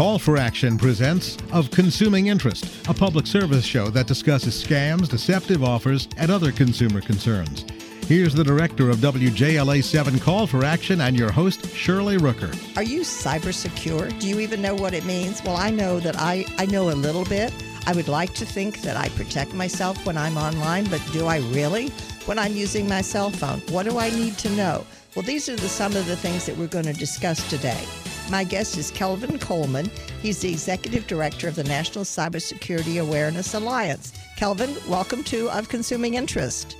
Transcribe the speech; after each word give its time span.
Call 0.00 0.18
for 0.18 0.38
Action 0.38 0.78
presents 0.78 1.36
Of 1.52 1.70
Consuming 1.70 2.28
Interest, 2.28 2.64
a 2.88 2.94
public 2.94 3.26
service 3.26 3.66
show 3.66 3.90
that 3.90 4.06
discusses 4.06 4.54
scams, 4.64 5.10
deceptive 5.10 5.62
offers, 5.62 6.08
and 6.16 6.30
other 6.30 6.52
consumer 6.52 7.02
concerns. 7.02 7.66
Here's 8.06 8.32
the 8.32 8.42
director 8.42 8.88
of 8.88 8.96
WJLA 8.96 9.84
7 9.84 10.18
Call 10.20 10.46
for 10.46 10.64
Action 10.64 11.02
and 11.02 11.18
your 11.18 11.30
host, 11.30 11.68
Shirley 11.74 12.16
Rooker. 12.16 12.50
Are 12.78 12.82
you 12.82 13.02
cyber 13.02 13.52
secure? 13.52 14.08
Do 14.08 14.26
you 14.26 14.40
even 14.40 14.62
know 14.62 14.74
what 14.74 14.94
it 14.94 15.04
means? 15.04 15.44
Well, 15.44 15.58
I 15.58 15.68
know 15.68 16.00
that 16.00 16.16
I, 16.18 16.46
I 16.56 16.64
know 16.64 16.88
a 16.88 16.96
little 16.96 17.26
bit. 17.26 17.52
I 17.86 17.92
would 17.92 18.08
like 18.08 18.32
to 18.36 18.46
think 18.46 18.80
that 18.80 18.96
I 18.96 19.10
protect 19.10 19.52
myself 19.52 20.06
when 20.06 20.16
I'm 20.16 20.38
online, 20.38 20.86
but 20.86 21.06
do 21.12 21.26
I 21.26 21.40
really? 21.50 21.88
When 22.24 22.38
I'm 22.38 22.56
using 22.56 22.88
my 22.88 23.02
cell 23.02 23.28
phone, 23.28 23.60
what 23.68 23.82
do 23.82 23.98
I 23.98 24.08
need 24.08 24.38
to 24.38 24.50
know? 24.52 24.86
Well, 25.14 25.26
these 25.26 25.50
are 25.50 25.56
the, 25.56 25.68
some 25.68 25.94
of 25.94 26.06
the 26.06 26.16
things 26.16 26.46
that 26.46 26.56
we're 26.56 26.68
going 26.68 26.86
to 26.86 26.94
discuss 26.94 27.46
today. 27.50 27.84
My 28.30 28.44
guest 28.44 28.78
is 28.78 28.92
Kelvin 28.92 29.40
Coleman. 29.40 29.90
He's 30.22 30.38
the 30.38 30.50
executive 30.50 31.08
director 31.08 31.48
of 31.48 31.56
the 31.56 31.64
National 31.64 32.04
Cybersecurity 32.04 33.02
Awareness 33.02 33.54
Alliance. 33.54 34.12
Kelvin, 34.36 34.72
welcome 34.88 35.24
to 35.24 35.50
Of 35.50 35.68
Consuming 35.68 36.14
Interest. 36.14 36.76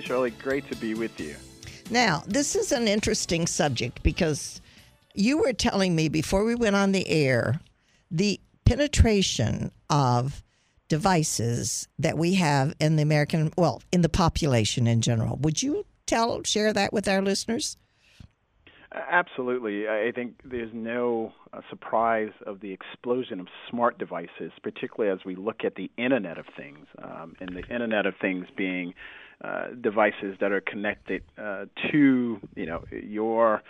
Shirley, 0.00 0.30
great 0.30 0.68
to 0.70 0.76
be 0.76 0.94
with 0.94 1.18
you. 1.18 1.34
Now, 1.90 2.22
this 2.28 2.54
is 2.54 2.70
an 2.70 2.86
interesting 2.86 3.48
subject 3.48 4.04
because 4.04 4.60
you 5.14 5.38
were 5.38 5.52
telling 5.52 5.96
me 5.96 6.08
before 6.08 6.44
we 6.44 6.54
went 6.54 6.76
on 6.76 6.92
the 6.92 7.08
air 7.08 7.60
the 8.12 8.38
penetration 8.64 9.72
of 9.90 10.44
devices 10.88 11.88
that 11.98 12.16
we 12.16 12.34
have 12.34 12.72
in 12.78 12.94
the 12.94 13.02
American, 13.02 13.52
well, 13.58 13.82
in 13.90 14.02
the 14.02 14.08
population 14.08 14.86
in 14.86 15.00
general. 15.00 15.38
Would 15.38 15.60
you 15.60 15.86
tell, 16.06 16.44
share 16.44 16.72
that 16.72 16.92
with 16.92 17.08
our 17.08 17.20
listeners? 17.20 17.76
Absolutely. 18.94 19.88
I 19.88 20.12
think 20.14 20.34
there's 20.44 20.70
no 20.74 21.32
uh, 21.52 21.60
surprise 21.70 22.32
of 22.46 22.60
the 22.60 22.72
explosion 22.72 23.40
of 23.40 23.46
smart 23.70 23.98
devices, 23.98 24.52
particularly 24.62 25.10
as 25.12 25.24
we 25.24 25.34
look 25.34 25.64
at 25.64 25.76
the 25.76 25.90
Internet 25.96 26.36
of 26.36 26.44
Things, 26.56 26.86
um, 27.02 27.34
and 27.40 27.50
the 27.56 27.62
Internet 27.72 28.04
of 28.04 28.14
Things 28.20 28.46
being 28.56 28.92
uh, 29.42 29.68
devices 29.80 30.36
that 30.40 30.52
are 30.52 30.60
connected 30.60 31.22
uh, 31.38 31.64
to, 31.90 32.38
you 32.54 32.66
know, 32.66 32.84
your 32.90 33.62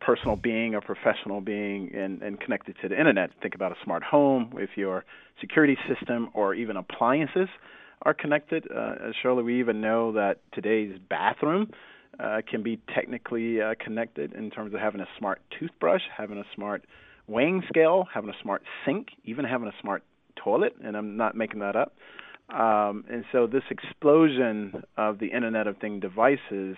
personal 0.00 0.36
being 0.36 0.74
or 0.74 0.80
professional 0.80 1.40
being 1.42 1.94
and, 1.94 2.22
and 2.22 2.40
connected 2.40 2.74
to 2.80 2.88
the 2.88 2.98
internet. 2.98 3.30
Think 3.42 3.54
about 3.54 3.72
a 3.72 3.76
smart 3.84 4.02
home, 4.02 4.52
if 4.56 4.70
your 4.76 5.04
security 5.40 5.76
system 5.88 6.30
or 6.32 6.54
even 6.54 6.76
appliances 6.76 7.48
are 8.02 8.14
connected. 8.14 8.66
Uh, 8.74 9.12
Shirley, 9.20 9.42
we 9.42 9.58
even 9.60 9.80
know 9.80 10.12
that 10.12 10.38
today's 10.54 10.98
bathroom 11.10 11.70
uh, 12.22 12.42
can 12.48 12.62
be 12.62 12.78
technically 12.94 13.60
uh, 13.60 13.74
connected 13.82 14.32
in 14.34 14.50
terms 14.50 14.74
of 14.74 14.80
having 14.80 15.00
a 15.00 15.08
smart 15.18 15.40
toothbrush, 15.58 16.02
having 16.16 16.38
a 16.38 16.44
smart 16.54 16.84
weighing 17.26 17.62
scale, 17.68 18.06
having 18.12 18.30
a 18.30 18.42
smart 18.42 18.62
sink, 18.84 19.08
even 19.24 19.44
having 19.44 19.68
a 19.68 19.74
smart 19.80 20.02
toilet, 20.36 20.74
and 20.84 20.96
I'm 20.96 21.16
not 21.16 21.34
making 21.34 21.60
that 21.60 21.76
up. 21.76 21.94
Um, 22.50 23.04
and 23.10 23.24
so 23.30 23.46
this 23.46 23.62
explosion 23.70 24.82
of 24.96 25.18
the 25.18 25.26
Internet 25.26 25.66
of 25.66 25.78
Thing 25.78 26.00
devices 26.00 26.76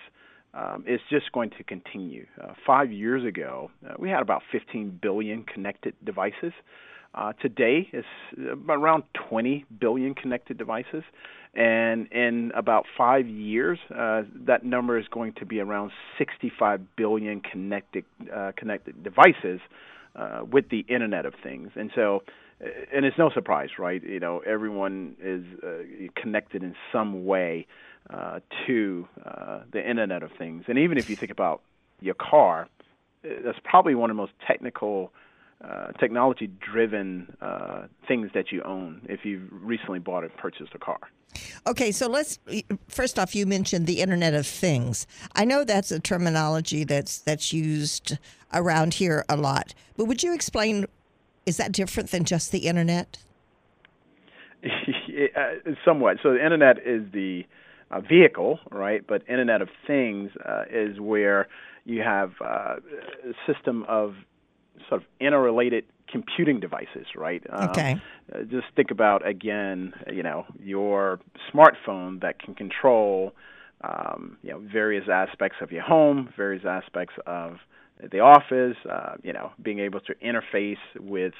um, 0.53 0.83
is 0.87 0.99
just 1.09 1.31
going 1.31 1.49
to 1.57 1.63
continue. 1.63 2.27
Uh, 2.41 2.53
five 2.65 2.91
years 2.91 3.25
ago, 3.25 3.71
uh, 3.87 3.93
we 3.97 4.09
had 4.09 4.21
about 4.21 4.43
15 4.51 4.99
billion 5.01 5.43
connected 5.43 5.95
devices. 6.05 6.53
Uh, 7.15 7.33
today, 7.33 7.87
is 7.93 8.05
around 8.67 9.03
20 9.29 9.65
billion 9.79 10.15
connected 10.15 10.57
devices. 10.57 11.03
And 11.53 12.07
in 12.11 12.51
about 12.55 12.85
five 12.97 13.27
years, 13.27 13.77
uh, 13.95 14.23
that 14.47 14.65
number 14.65 14.97
is 14.97 15.05
going 15.09 15.33
to 15.33 15.45
be 15.45 15.59
around 15.59 15.91
65 16.17 16.95
billion 16.95 17.41
connected 17.41 18.05
uh, 18.33 18.53
connected 18.57 19.03
devices 19.03 19.59
uh, 20.15 20.41
with 20.49 20.69
the 20.69 20.79
Internet 20.89 21.27
of 21.27 21.35
Things. 21.43 21.69
And 21.75 21.91
so, 21.93 22.23
uh, 22.63 22.69
and 22.91 23.05
it's 23.05 23.17
no 23.19 23.29
surprise, 23.29 23.69
right? 23.77 24.01
You 24.03 24.19
know, 24.19 24.39
everyone 24.39 25.15
is 25.21 25.43
uh, 25.63 26.09
connected 26.19 26.63
in 26.63 26.75
some 26.91 27.25
way 27.25 27.67
uh, 28.09 28.39
to 28.65 29.07
uh, 29.23 29.59
the 29.71 29.87
Internet 29.87 30.23
of 30.23 30.31
Things. 30.37 30.63
And 30.67 30.79
even 30.79 30.97
if 30.97 31.09
you 31.09 31.15
think 31.15 31.31
about 31.31 31.61
your 32.01 32.15
car, 32.15 32.67
uh, 33.23 33.29
that's 33.43 33.59
probably 33.63 33.95
one 33.95 34.09
of 34.09 34.15
the 34.15 34.21
most 34.21 34.33
technical 34.47 35.13
uh, 35.63 35.91
technology 35.99 36.47
driven 36.59 37.35
uh, 37.41 37.87
things 38.07 38.29
that 38.33 38.51
you 38.51 38.61
own 38.63 39.01
if 39.09 39.21
you've 39.23 39.47
recently 39.51 39.99
bought 39.99 40.23
and 40.23 40.35
purchased 40.37 40.71
a 40.75 40.79
car. 40.79 40.99
Okay, 41.65 41.91
so 41.91 42.07
let's 42.07 42.37
first 42.87 43.17
off 43.17 43.33
you 43.33 43.45
mentioned 43.45 43.87
the 43.87 44.01
internet 44.01 44.33
of 44.33 44.45
things. 44.45 45.07
I 45.35 45.45
know 45.45 45.63
that's 45.63 45.91
a 45.91 45.99
terminology 45.99 46.83
that's 46.83 47.19
that's 47.19 47.53
used 47.53 48.17
around 48.53 48.95
here 48.95 49.25
a 49.29 49.35
lot. 49.35 49.73
But 49.97 50.05
would 50.05 50.21
you 50.21 50.33
explain 50.33 50.85
is 51.45 51.57
that 51.57 51.71
different 51.71 52.11
than 52.11 52.23
just 52.23 52.51
the 52.51 52.59
internet? 52.59 53.17
Uh, 55.35 55.71
somewhat. 55.85 56.17
So 56.23 56.33
the 56.33 56.43
internet 56.43 56.79
is 56.85 57.03
the 57.13 57.43
uh, 57.91 58.01
vehicle, 58.01 58.59
right? 58.71 59.05
But 59.05 59.21
Internet 59.29 59.61
of 59.61 59.69
Things 59.85 60.31
uh, 60.43 60.63
is 60.71 60.99
where 60.99 61.47
you 61.85 62.01
have 62.01 62.31
uh, 62.41 62.77
a 62.77 63.51
system 63.51 63.85
of 63.87 64.15
sort 64.89 65.01
of 65.01 65.07
interrelated 65.19 65.85
computing 66.11 66.59
devices, 66.59 67.07
right? 67.15 67.43
Um, 67.49 67.69
okay. 67.69 68.01
Uh, 68.33 68.43
just 68.43 68.67
think 68.75 68.91
about 68.91 69.27
again, 69.27 69.93
you 70.11 70.23
know, 70.23 70.45
your 70.59 71.19
smartphone 71.51 72.21
that 72.21 72.39
can 72.39 72.53
control, 72.53 73.33
um, 73.81 74.37
you 74.43 74.51
know, 74.51 74.59
various 74.59 75.09
aspects 75.11 75.57
of 75.61 75.71
your 75.71 75.83
home, 75.83 76.29
various 76.37 76.65
aspects 76.65 77.15
of 77.25 77.57
the 78.11 78.19
office, 78.19 78.77
uh, 78.89 79.15
you 79.23 79.33
know, 79.33 79.51
being 79.61 79.79
able 79.79 79.99
to 80.01 80.13
interface 80.15 80.77
with, 80.99 81.33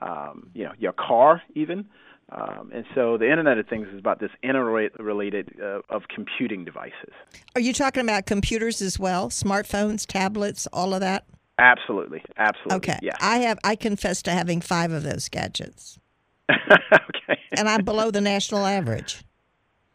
um, 0.00 0.50
you 0.54 0.64
know, 0.64 0.72
your 0.78 0.92
car 0.92 1.42
even. 1.54 1.86
Um, 2.32 2.70
and 2.72 2.84
so 2.94 3.18
the 3.18 3.28
Internet 3.28 3.58
of 3.58 3.66
Things 3.66 3.88
is 3.92 3.98
about 3.98 4.20
this 4.20 4.30
interrelated 4.42 5.56
uh, 5.60 5.80
of 5.88 6.02
computing 6.14 6.64
devices. 6.64 7.12
Are 7.56 7.60
you 7.60 7.72
talking 7.72 8.02
about 8.02 8.26
computers 8.26 8.80
as 8.80 8.98
well? 9.00 9.30
Smartphones, 9.30 10.06
tablets, 10.06 10.68
all 10.72 10.94
of 10.94 11.00
that? 11.00 11.24
Absolutely, 11.60 12.22
absolutely. 12.36 12.76
Okay. 12.76 12.98
Yeah. 13.02 13.12
I 13.20 13.38
have. 13.38 13.58
I 13.62 13.76
confess 13.76 14.22
to 14.22 14.30
having 14.30 14.60
five 14.60 14.92
of 14.92 15.02
those 15.02 15.28
gadgets. 15.28 15.98
okay. 16.50 17.40
And 17.52 17.68
I'm 17.68 17.84
below 17.84 18.10
the 18.10 18.20
national 18.20 18.64
average. 18.66 19.22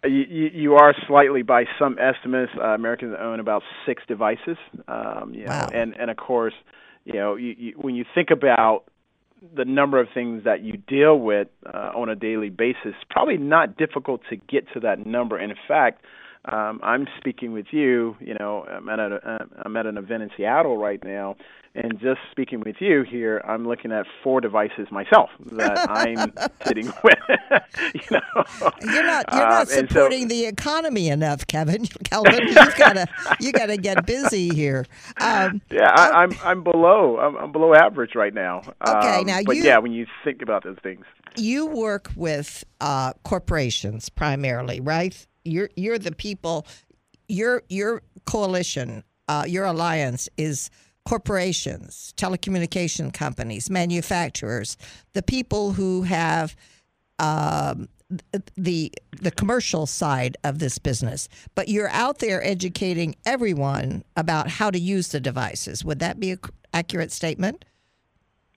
Uh, 0.04 0.08
you, 0.08 0.50
you 0.54 0.76
are 0.76 0.94
slightly, 1.08 1.42
by 1.42 1.66
some 1.80 1.98
estimates, 2.00 2.52
uh, 2.58 2.68
Americans 2.68 3.16
own 3.20 3.40
about 3.40 3.64
six 3.86 4.04
devices. 4.08 4.58
Um, 4.88 5.34
you 5.34 5.46
know, 5.46 5.52
wow. 5.52 5.70
And 5.74 5.96
and 6.00 6.12
of 6.12 6.18
course, 6.18 6.54
you 7.06 7.14
know, 7.14 7.36
you, 7.36 7.56
you, 7.58 7.74
when 7.78 7.96
you 7.96 8.06
think 8.14 8.30
about 8.30 8.84
the 9.56 9.66
number 9.66 10.00
of 10.00 10.08
things 10.14 10.44
that 10.44 10.64
you 10.64 10.78
deal 10.78 11.20
with 11.20 11.48
uh, 11.66 11.92
on 11.96 12.10
a 12.10 12.16
daily 12.16 12.50
basis, 12.50 12.94
probably 13.10 13.38
not 13.38 13.78
difficult 13.78 14.22
to 14.30 14.36
get 14.36 14.66
to 14.74 14.80
that 14.82 15.06
number. 15.06 15.38
And 15.38 15.52
in 15.52 15.58
fact, 15.68 16.04
um, 16.52 16.80
I'm 16.84 17.08
speaking 17.18 17.54
with 17.54 17.68
you. 17.72 18.16
You 18.20 18.36
know, 18.40 18.66
I'm 18.70 18.88
at 18.90 19.00
a, 19.00 19.48
I'm 19.64 19.76
at 19.78 19.86
an 19.86 19.98
event 19.98 20.24
in 20.24 20.30
Seattle 20.38 20.78
right 20.78 21.04
now, 21.04 21.36
and 21.76 22.00
just 22.00 22.20
speaking 22.32 22.62
with 22.62 22.78
you 22.80 23.04
here, 23.04 23.42
I'm 23.46 23.68
looking 23.68 23.92
at 23.92 24.06
four 24.24 24.40
devices 24.40 24.88
myself 24.92 25.30
that 25.52 25.90
I'm 25.90 26.34
sitting 26.66 26.92
with. 27.04 27.16
you 27.94 28.02
know, 28.12 28.44
you're 28.82 29.06
not 29.06 29.26
you're 29.34 29.42
not 29.42 29.64
uh, 29.64 29.66
supporting 29.66 30.24
so, 30.24 30.28
the 30.28 30.46
economy 30.46 31.10
enough, 31.10 31.46
Kevin. 31.48 31.86
Calvin, 32.06 32.48
you've 32.48 32.76
got 32.78 32.94
to 32.94 33.08
you 33.42 33.52
got 33.52 33.66
to 33.68 33.78
get 33.78 34.06
busy 34.06 34.50
here. 34.54 34.86
Um, 35.20 35.62
yeah, 35.70 35.92
I, 35.94 36.24
am 36.24 36.32
I'm, 36.32 36.38
I'm 36.44 36.64
below 36.64 37.20
I'm, 37.20 37.36
I'm, 37.36 37.52
below 37.52 37.74
average 37.74 38.16
right 38.16 38.34
now. 38.34 38.62
Okay, 38.88 39.20
um, 39.20 39.26
now 39.26 39.40
but 39.46 39.58
you, 39.58 39.64
yeah, 39.64 39.78
when 39.78 39.92
you 39.92 40.06
think 40.24 40.42
about 40.42 40.64
those 40.64 40.78
things, 40.82 41.06
you 41.36 41.66
work 41.66 42.10
with 42.16 42.64
uh, 42.80 43.14
corporations 43.24 44.08
primarily, 44.10 44.80
right? 44.80 45.28
You're 45.46 45.70
you're 45.76 46.00
the 46.00 46.12
people. 46.12 46.68
Your 47.28 47.64
your 47.70 48.02
coalition, 48.26 49.04
uh, 49.28 49.46
your 49.48 49.66
alliance 49.66 50.28
is 50.38 50.70
corporations, 51.06 52.14
telecommunication 52.18 53.14
companies, 53.14 53.70
manufacturers, 53.70 54.76
the 55.14 55.22
people 55.22 55.74
who 55.74 56.02
have 56.04 56.56
um, 57.20 57.88
the 58.56 58.92
the 59.22 59.32
commercial 59.32 59.86
side 59.86 60.38
of 60.44 60.60
this 60.60 60.78
business. 60.78 61.30
But 61.56 61.70
you're 61.70 61.90
out 61.90 62.20
there 62.20 62.44
educating 62.44 63.16
everyone 63.26 64.04
about 64.16 64.50
how 64.50 64.70
to 64.72 64.80
use 64.80 65.10
the 65.10 65.20
devices. 65.20 65.86
Would 65.86 66.00
that 66.00 66.20
be 66.20 66.32
an 66.32 66.40
accurate 66.74 67.12
statement? 67.12 67.66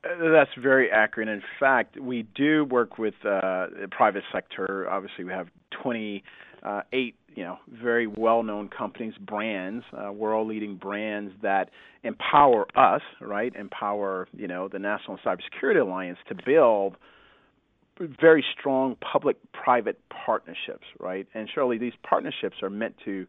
Uh, 0.05 0.31
that's 0.31 0.51
very 0.57 0.91
accurate. 0.91 1.29
In 1.29 1.43
fact, 1.59 1.99
we 1.99 2.23
do 2.35 2.65
work 2.65 2.99
with 2.99 3.15
uh, 3.25 3.67
the 3.81 3.89
private 3.91 4.25
sector. 4.33 4.89
Obviously, 4.89 5.25
we 5.25 5.33
have 5.33 5.49
28 5.83 6.23
uh, 6.63 6.83
you 6.93 7.45
know 7.45 7.59
very 7.71 8.07
well-known 8.07 8.69
companies, 8.69 9.15
brands, 9.21 9.85
uh, 9.93 10.13
world-leading 10.13 10.77
brands 10.77 11.33
that 11.43 11.71
empower 12.03 12.67
us, 12.77 13.03
right? 13.21 13.55
Empower 13.55 14.29
you 14.37 14.49
know 14.49 14.69
the 14.69 14.79
National 14.79 15.19
Cybersecurity 15.25 15.81
Alliance 15.81 16.19
to 16.29 16.35
build 16.35 16.97
very 18.21 18.45
strong 18.59 18.97
public-private 19.01 19.99
partnerships, 20.25 20.87
right? 21.01 21.27
And 21.35 21.49
surely 21.53 21.79
these 21.79 21.95
partnerships 22.09 22.57
are 22.63 22.71
meant 22.71 22.95
to 23.05 23.27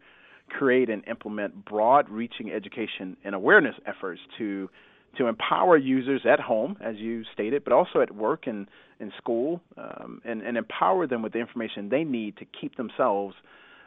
create 0.50 0.90
and 0.90 1.04
implement 1.08 1.66
broad-reaching 1.66 2.52
education 2.52 3.18
and 3.24 3.34
awareness 3.34 3.76
efforts 3.86 4.22
to 4.38 4.70
to 5.18 5.28
empower 5.28 5.78
users 5.78 6.22
at 6.26 6.40
home, 6.40 6.78
as 6.82 6.96
you 6.98 7.24
stated, 7.34 7.64
but 7.64 7.74
also 7.74 8.02
at 8.02 8.14
work 8.14 8.48
and 8.48 8.68
in 9.00 9.12
school, 9.18 9.62
um, 9.78 10.22
and, 10.26 10.42
and 10.42 10.58
empower 10.58 11.08
them 11.08 11.22
with 11.22 11.34
the 11.34 11.40
information 11.40 11.90
they 11.90 12.04
need 12.04 12.38
to 12.38 12.46
keep 12.60 12.76
themselves 12.76 13.36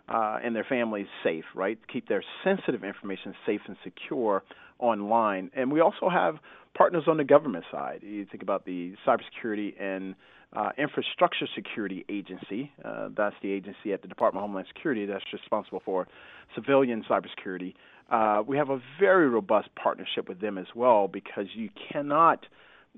uh, 0.09 0.39
and 0.43 0.55
their 0.55 0.65
families 0.65 1.07
safe, 1.23 1.45
right? 1.55 1.79
Keep 1.93 2.09
their 2.09 2.25
sensitive 2.43 2.85
information 2.85 3.35
safe 3.47 3.61
and 3.67 3.77
secure 3.85 4.43
online. 4.79 5.51
And 5.55 5.71
we 5.71 5.81
also 5.81 6.09
have 6.09 6.37
partners 6.75 7.05
on 7.07 7.17
the 7.17 7.25
government 7.25 7.65
side. 7.71 8.01
You 8.03 8.27
think 8.27 8.43
about 8.43 8.65
the 8.65 8.95
Cybersecurity 9.07 9.81
and 9.81 10.15
uh, 10.55 10.71
Infrastructure 10.79 11.47
Security 11.55 12.05
Agency. 12.09 12.73
Uh, 12.85 13.09
that's 13.17 13.37
the 13.43 13.51
agency 13.51 13.93
at 13.93 14.03
the 14.03 14.09
Department 14.09 14.43
of 14.45 14.49
Homeland 14.49 14.67
Security 14.75 15.07
that's 15.07 15.25
responsible 15.33 15.81
for 15.85 16.07
civilian 16.55 17.05
cybersecurity. 17.09 17.75
Uh, 18.11 18.43
we 18.47 18.57
have 18.57 18.69
a 18.69 18.81
very 19.01 19.29
robust 19.29 19.69
partnership 19.75 20.29
with 20.29 20.41
them 20.41 20.59
as 20.59 20.67
well 20.75 21.09
because 21.09 21.47
you 21.55 21.71
cannot, 21.91 22.45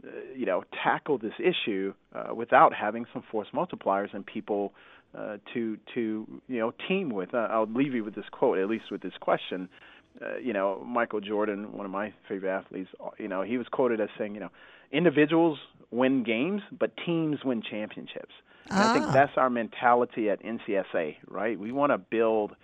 uh, 0.05 0.09
you 0.37 0.47
know, 0.47 0.65
tackle 0.83 1.19
this 1.19 1.35
issue 1.39 1.95
uh, 2.15 2.35
without 2.35 2.75
having 2.75 3.07
some 3.13 3.23
force 3.31 3.49
multipliers 3.55 4.13
and 4.13 4.27
people 4.27 4.73
uh, 5.17 5.37
to 5.53 5.79
to 5.95 6.27
you 6.49 6.59
know 6.59 6.73
team 6.89 7.11
with. 7.11 7.35
I'll 7.35 7.67
leave 7.67 7.95
you 7.95 8.05
with 8.05 8.15
this 8.15 8.25
quote, 8.31 8.59
at 8.59 8.69
least 8.69 8.91
with 8.91 9.03
this 9.03 9.15
question. 9.21 9.69
Uh, 10.23 10.37
you 10.39 10.53
know, 10.53 10.81
Michael 10.87 11.21
Jordan, 11.21 11.73
one 11.73 11.85
of 11.85 11.91
my 11.91 12.13
favorite 12.29 12.51
athletes, 12.51 12.89
you 13.19 13.27
know, 13.27 13.43
he 13.43 13.59
was 13.59 13.67
quoted 13.73 14.01
as 14.01 14.09
saying, 14.17 14.35
you 14.35 14.41
know, 14.41 14.51
individuals 14.93 15.59
win 15.91 16.23
games, 16.23 16.63
but 16.79 16.93
teams 17.05 17.39
win 17.45 17.63
championships. 17.63 18.33
Ah. 18.71 18.91
I 18.91 18.95
think 18.95 19.07
ah. 19.07 19.13
that's 19.13 19.33
our 19.37 19.51
mentality 19.51 20.31
at 20.31 20.41
NCSA, 20.43 21.17
right? 21.29 21.59
We 21.59 21.73
want 21.73 21.91
to 21.91 21.99
build, 21.99 22.55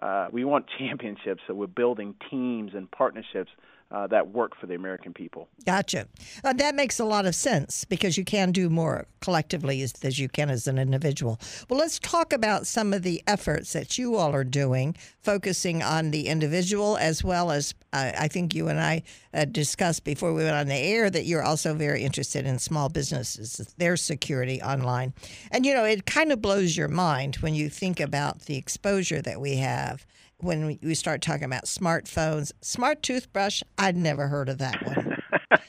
uh, 0.00 0.28
we 0.30 0.44
want 0.44 0.66
championships, 0.78 1.42
so 1.48 1.54
we're 1.54 1.66
building 1.66 2.14
teams 2.30 2.72
and 2.74 2.88
partnerships 2.90 3.50
uh, 3.90 4.06
that 4.06 4.28
work 4.28 4.56
for 4.56 4.66
the 4.66 4.74
American 4.74 5.12
people. 5.12 5.48
Gotcha. 5.66 6.06
Uh, 6.44 6.52
that 6.54 6.74
makes 6.74 7.00
a 7.00 7.04
lot 7.04 7.26
of 7.26 7.34
sense 7.34 7.84
because 7.84 8.16
you 8.16 8.24
can 8.24 8.52
do 8.52 8.70
more 8.70 9.06
collectively 9.20 9.82
as, 9.82 9.92
as, 10.02 10.18
you 10.18 10.28
can 10.28 10.48
as 10.48 10.66
an 10.66 10.78
individual. 10.78 11.40
Well, 11.68 11.80
let's 11.80 11.98
talk 11.98 12.32
about 12.32 12.66
some 12.66 12.92
of 12.92 13.02
the 13.02 13.22
efforts 13.26 13.72
that 13.72 13.98
you 13.98 14.14
all 14.14 14.32
are 14.32 14.44
doing, 14.44 14.96
focusing 15.22 15.82
on 15.82 16.12
the 16.12 16.28
individual 16.28 16.96
as 16.96 17.24
well 17.24 17.50
as 17.50 17.74
uh, 17.92 18.12
I 18.16 18.28
think 18.28 18.54
you 18.54 18.68
and 18.68 18.80
I 18.80 19.02
uh, 19.34 19.44
discussed 19.44 20.04
before 20.04 20.32
we 20.32 20.44
went 20.44 20.54
on 20.54 20.68
the 20.68 20.74
air 20.74 21.10
that 21.10 21.24
you're 21.24 21.42
also 21.42 21.74
very 21.74 22.04
interested 22.04 22.46
in 22.46 22.58
small 22.58 22.88
businesses, 22.88 23.74
their 23.76 23.96
security 23.96 24.62
online. 24.62 25.14
And, 25.50 25.66
you 25.66 25.74
know, 25.74 25.84
it 25.84 26.06
kind 26.06 26.30
of 26.30 26.40
blows 26.40 26.76
your 26.76 26.88
mind 26.88 27.36
when 27.36 27.54
you 27.54 27.68
think 27.68 27.98
about 27.98 28.42
the 28.42 28.56
exposure 28.56 29.20
that 29.22 29.40
we 29.40 29.56
have 29.56 30.06
when 30.42 30.78
we 30.82 30.94
start 30.94 31.22
talking 31.22 31.44
about 31.44 31.64
smartphones. 31.64 32.52
Smart 32.60 33.02
toothbrush, 33.02 33.62
I'd 33.78 33.96
never 33.96 34.28
heard 34.28 34.48
of 34.48 34.58
that 34.58 34.84
one. 34.86 35.16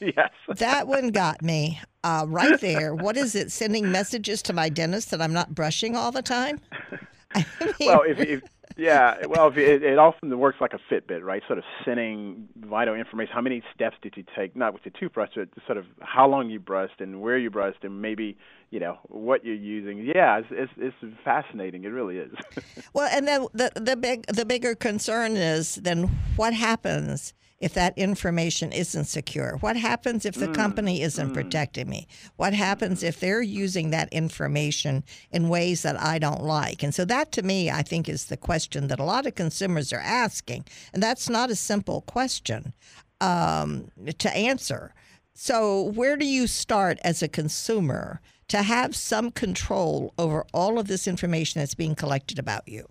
yes. 0.00 0.30
that 0.56 0.86
one 0.86 1.08
got 1.08 1.42
me 1.42 1.80
uh, 2.04 2.26
right 2.28 2.60
there. 2.60 2.94
What 2.94 3.16
is 3.16 3.34
it? 3.34 3.52
Sending 3.52 3.90
messages 3.90 4.42
to 4.42 4.52
my 4.52 4.68
dentist 4.68 5.10
that 5.10 5.22
I'm 5.22 5.32
not 5.32 5.54
brushing 5.54 5.96
all 5.96 6.12
the 6.12 6.22
time? 6.22 6.60
I 7.34 7.44
mean, 7.60 7.88
well, 7.88 8.02
if, 8.02 8.20
if 8.20 8.42
yeah, 8.76 9.26
well, 9.28 9.52
it, 9.54 9.82
it 9.82 9.98
often 9.98 10.36
works 10.38 10.58
like 10.60 10.72
a 10.72 10.92
Fitbit, 10.92 11.22
right? 11.22 11.42
Sort 11.46 11.58
of 11.58 11.64
sending 11.84 12.48
vital 12.56 12.94
information. 12.94 13.32
How 13.34 13.40
many 13.40 13.62
steps 13.74 13.96
did 14.02 14.14
you 14.16 14.24
take? 14.36 14.56
Not 14.56 14.72
with 14.72 14.84
the 14.84 14.90
toothbrush, 14.90 15.30
but 15.34 15.48
sort 15.66 15.78
of 15.78 15.86
how 16.00 16.28
long 16.28 16.50
you 16.50 16.58
brushed 16.60 17.00
and 17.00 17.20
where 17.20 17.38
you 17.38 17.50
brushed, 17.50 17.84
and 17.84 18.00
maybe 18.00 18.36
you 18.70 18.80
know 18.80 18.98
what 19.08 19.44
you're 19.44 19.54
using. 19.54 19.98
Yeah, 19.98 20.38
it's 20.38 20.48
it's, 20.76 20.94
it's 21.02 21.16
fascinating. 21.24 21.84
It 21.84 21.88
really 21.88 22.18
is. 22.18 22.32
well, 22.94 23.08
and 23.12 23.26
then 23.26 23.46
the 23.52 23.70
the 23.74 23.96
big 23.96 24.26
the 24.26 24.44
bigger 24.44 24.74
concern 24.74 25.36
is 25.36 25.76
then 25.76 26.10
what 26.36 26.54
happens 26.54 27.34
if 27.62 27.74
that 27.74 27.96
information 27.96 28.72
isn't 28.72 29.04
secure? 29.04 29.56
What 29.60 29.76
happens 29.76 30.26
if 30.26 30.34
the 30.34 30.48
mm, 30.48 30.54
company 30.54 31.00
isn't 31.00 31.30
mm. 31.30 31.34
protecting 31.34 31.88
me? 31.88 32.08
What 32.36 32.52
happens 32.52 33.02
if 33.02 33.20
they're 33.20 33.40
using 33.40 33.90
that 33.90 34.12
information 34.12 35.04
in 35.30 35.48
ways 35.48 35.82
that 35.82 36.00
I 36.00 36.18
don't 36.18 36.42
like? 36.42 36.82
And 36.82 36.94
so, 36.94 37.04
that 37.04 37.32
to 37.32 37.42
me, 37.42 37.70
I 37.70 37.82
think, 37.82 38.08
is 38.08 38.26
the 38.26 38.36
question 38.36 38.88
that 38.88 39.00
a 39.00 39.04
lot 39.04 39.26
of 39.26 39.36
consumers 39.36 39.92
are 39.92 40.00
asking. 40.00 40.64
And 40.92 41.02
that's 41.02 41.28
not 41.28 41.50
a 41.50 41.56
simple 41.56 42.02
question 42.02 42.74
um, 43.20 43.88
to 44.18 44.36
answer. 44.36 44.92
So, 45.34 45.82
where 45.82 46.16
do 46.16 46.26
you 46.26 46.46
start 46.46 46.98
as 47.04 47.22
a 47.22 47.28
consumer 47.28 48.20
to 48.48 48.62
have 48.62 48.94
some 48.94 49.30
control 49.30 50.12
over 50.18 50.44
all 50.52 50.78
of 50.78 50.88
this 50.88 51.06
information 51.06 51.60
that's 51.60 51.74
being 51.74 51.94
collected 51.94 52.38
about 52.38 52.68
you? 52.68 52.86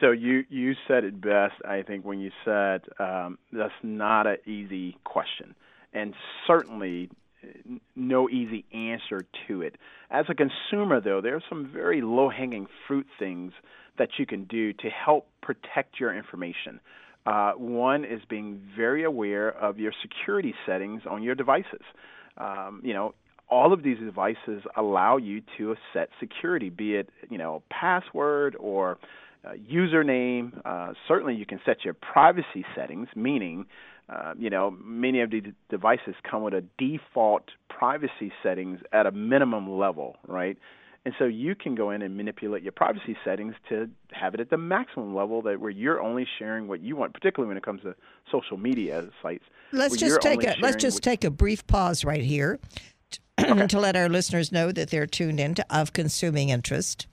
So 0.00 0.10
you 0.10 0.44
you 0.48 0.74
said 0.86 1.04
it 1.04 1.20
best, 1.20 1.54
I 1.64 1.82
think, 1.82 2.04
when 2.04 2.20
you 2.20 2.30
said 2.44 2.82
um, 2.98 3.38
that's 3.52 3.72
not 3.82 4.26
an 4.26 4.38
easy 4.46 4.96
question, 5.04 5.54
and 5.92 6.14
certainly 6.46 7.10
no 7.96 8.28
easy 8.28 8.64
answer 8.72 9.22
to 9.48 9.62
it. 9.62 9.76
As 10.10 10.26
a 10.28 10.34
consumer, 10.34 11.00
though, 11.00 11.20
there 11.20 11.34
are 11.34 11.42
some 11.48 11.70
very 11.72 12.00
low-hanging 12.00 12.68
fruit 12.86 13.06
things 13.18 13.52
that 13.98 14.10
you 14.18 14.26
can 14.26 14.44
do 14.44 14.72
to 14.74 14.88
help 14.88 15.26
protect 15.42 15.98
your 15.98 16.14
information. 16.16 16.78
Uh, 17.26 17.52
one 17.52 18.04
is 18.04 18.20
being 18.28 18.60
very 18.76 19.04
aware 19.04 19.50
of 19.50 19.78
your 19.78 19.92
security 20.02 20.54
settings 20.66 21.02
on 21.08 21.22
your 21.22 21.34
devices. 21.34 21.82
Um, 22.36 22.80
you 22.84 22.94
know, 22.94 23.14
all 23.48 23.72
of 23.72 23.82
these 23.82 23.98
devices 23.98 24.62
allow 24.76 25.18
you 25.18 25.42
to 25.58 25.76
set 25.92 26.08
security, 26.20 26.70
be 26.70 26.94
it 26.94 27.10
you 27.28 27.38
know 27.38 27.62
password 27.70 28.56
or 28.58 28.98
username. 29.50 30.60
Uh, 30.64 30.94
certainly, 31.08 31.34
you 31.34 31.46
can 31.46 31.60
set 31.64 31.84
your 31.84 31.94
privacy 31.94 32.64
settings, 32.74 33.08
meaning, 33.14 33.66
uh, 34.08 34.34
you 34.38 34.50
know, 34.50 34.76
many 34.82 35.20
of 35.20 35.30
these 35.30 35.44
devices 35.70 36.14
come 36.28 36.42
with 36.42 36.54
a 36.54 36.64
default 36.78 37.44
privacy 37.68 38.32
settings 38.42 38.80
at 38.92 39.06
a 39.06 39.10
minimum 39.10 39.78
level, 39.78 40.16
right? 40.26 40.56
And 41.04 41.14
so 41.18 41.24
you 41.24 41.56
can 41.56 41.74
go 41.74 41.90
in 41.90 42.00
and 42.02 42.16
manipulate 42.16 42.62
your 42.62 42.72
privacy 42.72 43.16
settings 43.24 43.54
to 43.68 43.90
have 44.12 44.34
it 44.34 44.40
at 44.40 44.50
the 44.50 44.56
maximum 44.56 45.16
level 45.16 45.42
that 45.42 45.58
where 45.58 45.70
you're 45.70 46.00
only 46.00 46.26
sharing 46.38 46.68
what 46.68 46.80
you 46.80 46.94
want, 46.94 47.12
particularly 47.12 47.48
when 47.48 47.56
it 47.56 47.64
comes 47.64 47.82
to 47.82 47.96
social 48.30 48.56
media 48.56 49.08
sites. 49.20 49.44
Let's 49.72 49.96
just 49.96 50.20
take 50.20 50.44
a 50.44 50.54
let's 50.60 50.76
just 50.76 51.02
take 51.02 51.24
a 51.24 51.30
brief 51.30 51.66
pause 51.66 52.04
right 52.04 52.22
here 52.22 52.60
okay. 53.40 53.66
to 53.68 53.80
let 53.80 53.96
our 53.96 54.08
listeners 54.08 54.52
know 54.52 54.70
that 54.70 54.90
they're 54.90 55.06
tuned 55.06 55.40
in 55.40 55.54
to 55.54 55.76
of 55.76 55.92
consuming 55.92 56.50
interest. 56.50 57.06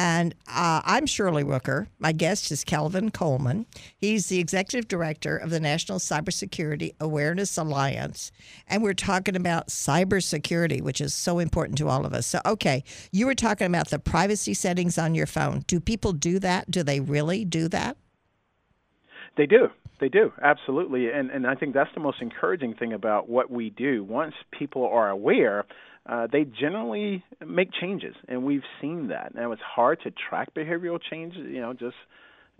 And 0.00 0.32
uh, 0.46 0.80
I'm 0.84 1.06
Shirley 1.06 1.42
Rooker. 1.42 1.88
My 1.98 2.12
guest 2.12 2.52
is 2.52 2.62
Kelvin 2.62 3.10
Coleman. 3.10 3.66
He's 3.96 4.28
the 4.28 4.38
executive 4.38 4.86
director 4.86 5.36
of 5.36 5.50
the 5.50 5.58
National 5.58 5.98
Cybersecurity 5.98 6.94
Awareness 7.00 7.58
Alliance. 7.58 8.30
And 8.68 8.84
we're 8.84 8.94
talking 8.94 9.34
about 9.34 9.70
cybersecurity, 9.70 10.80
which 10.82 11.00
is 11.00 11.14
so 11.14 11.40
important 11.40 11.78
to 11.78 11.88
all 11.88 12.06
of 12.06 12.14
us. 12.14 12.28
So, 12.28 12.40
okay, 12.46 12.84
you 13.10 13.26
were 13.26 13.34
talking 13.34 13.66
about 13.66 13.88
the 13.88 13.98
privacy 13.98 14.54
settings 14.54 14.98
on 14.98 15.16
your 15.16 15.26
phone. 15.26 15.64
Do 15.66 15.80
people 15.80 16.12
do 16.12 16.38
that? 16.38 16.70
Do 16.70 16.84
they 16.84 17.00
really 17.00 17.44
do 17.44 17.66
that? 17.66 17.96
They 19.36 19.46
do. 19.46 19.66
They 19.98 20.08
do 20.08 20.32
absolutely, 20.40 21.10
and 21.10 21.28
and 21.32 21.44
I 21.44 21.56
think 21.56 21.74
that's 21.74 21.92
the 21.92 22.00
most 22.00 22.22
encouraging 22.22 22.74
thing 22.74 22.92
about 22.92 23.28
what 23.28 23.50
we 23.50 23.70
do. 23.70 24.04
Once 24.04 24.34
people 24.52 24.86
are 24.86 25.10
aware, 25.10 25.64
uh, 26.08 26.26
they 26.30 26.44
generally 26.44 27.22
make 27.46 27.70
changes, 27.72 28.14
and 28.28 28.42
we've 28.42 28.62
seen 28.80 29.08
that. 29.08 29.34
Now 29.34 29.52
it's 29.52 29.62
hard 29.62 30.00
to 30.04 30.10
track 30.10 30.54
behavioral 30.54 30.98
change, 31.00 31.34
you 31.34 31.60
know, 31.60 31.74
just 31.74 31.96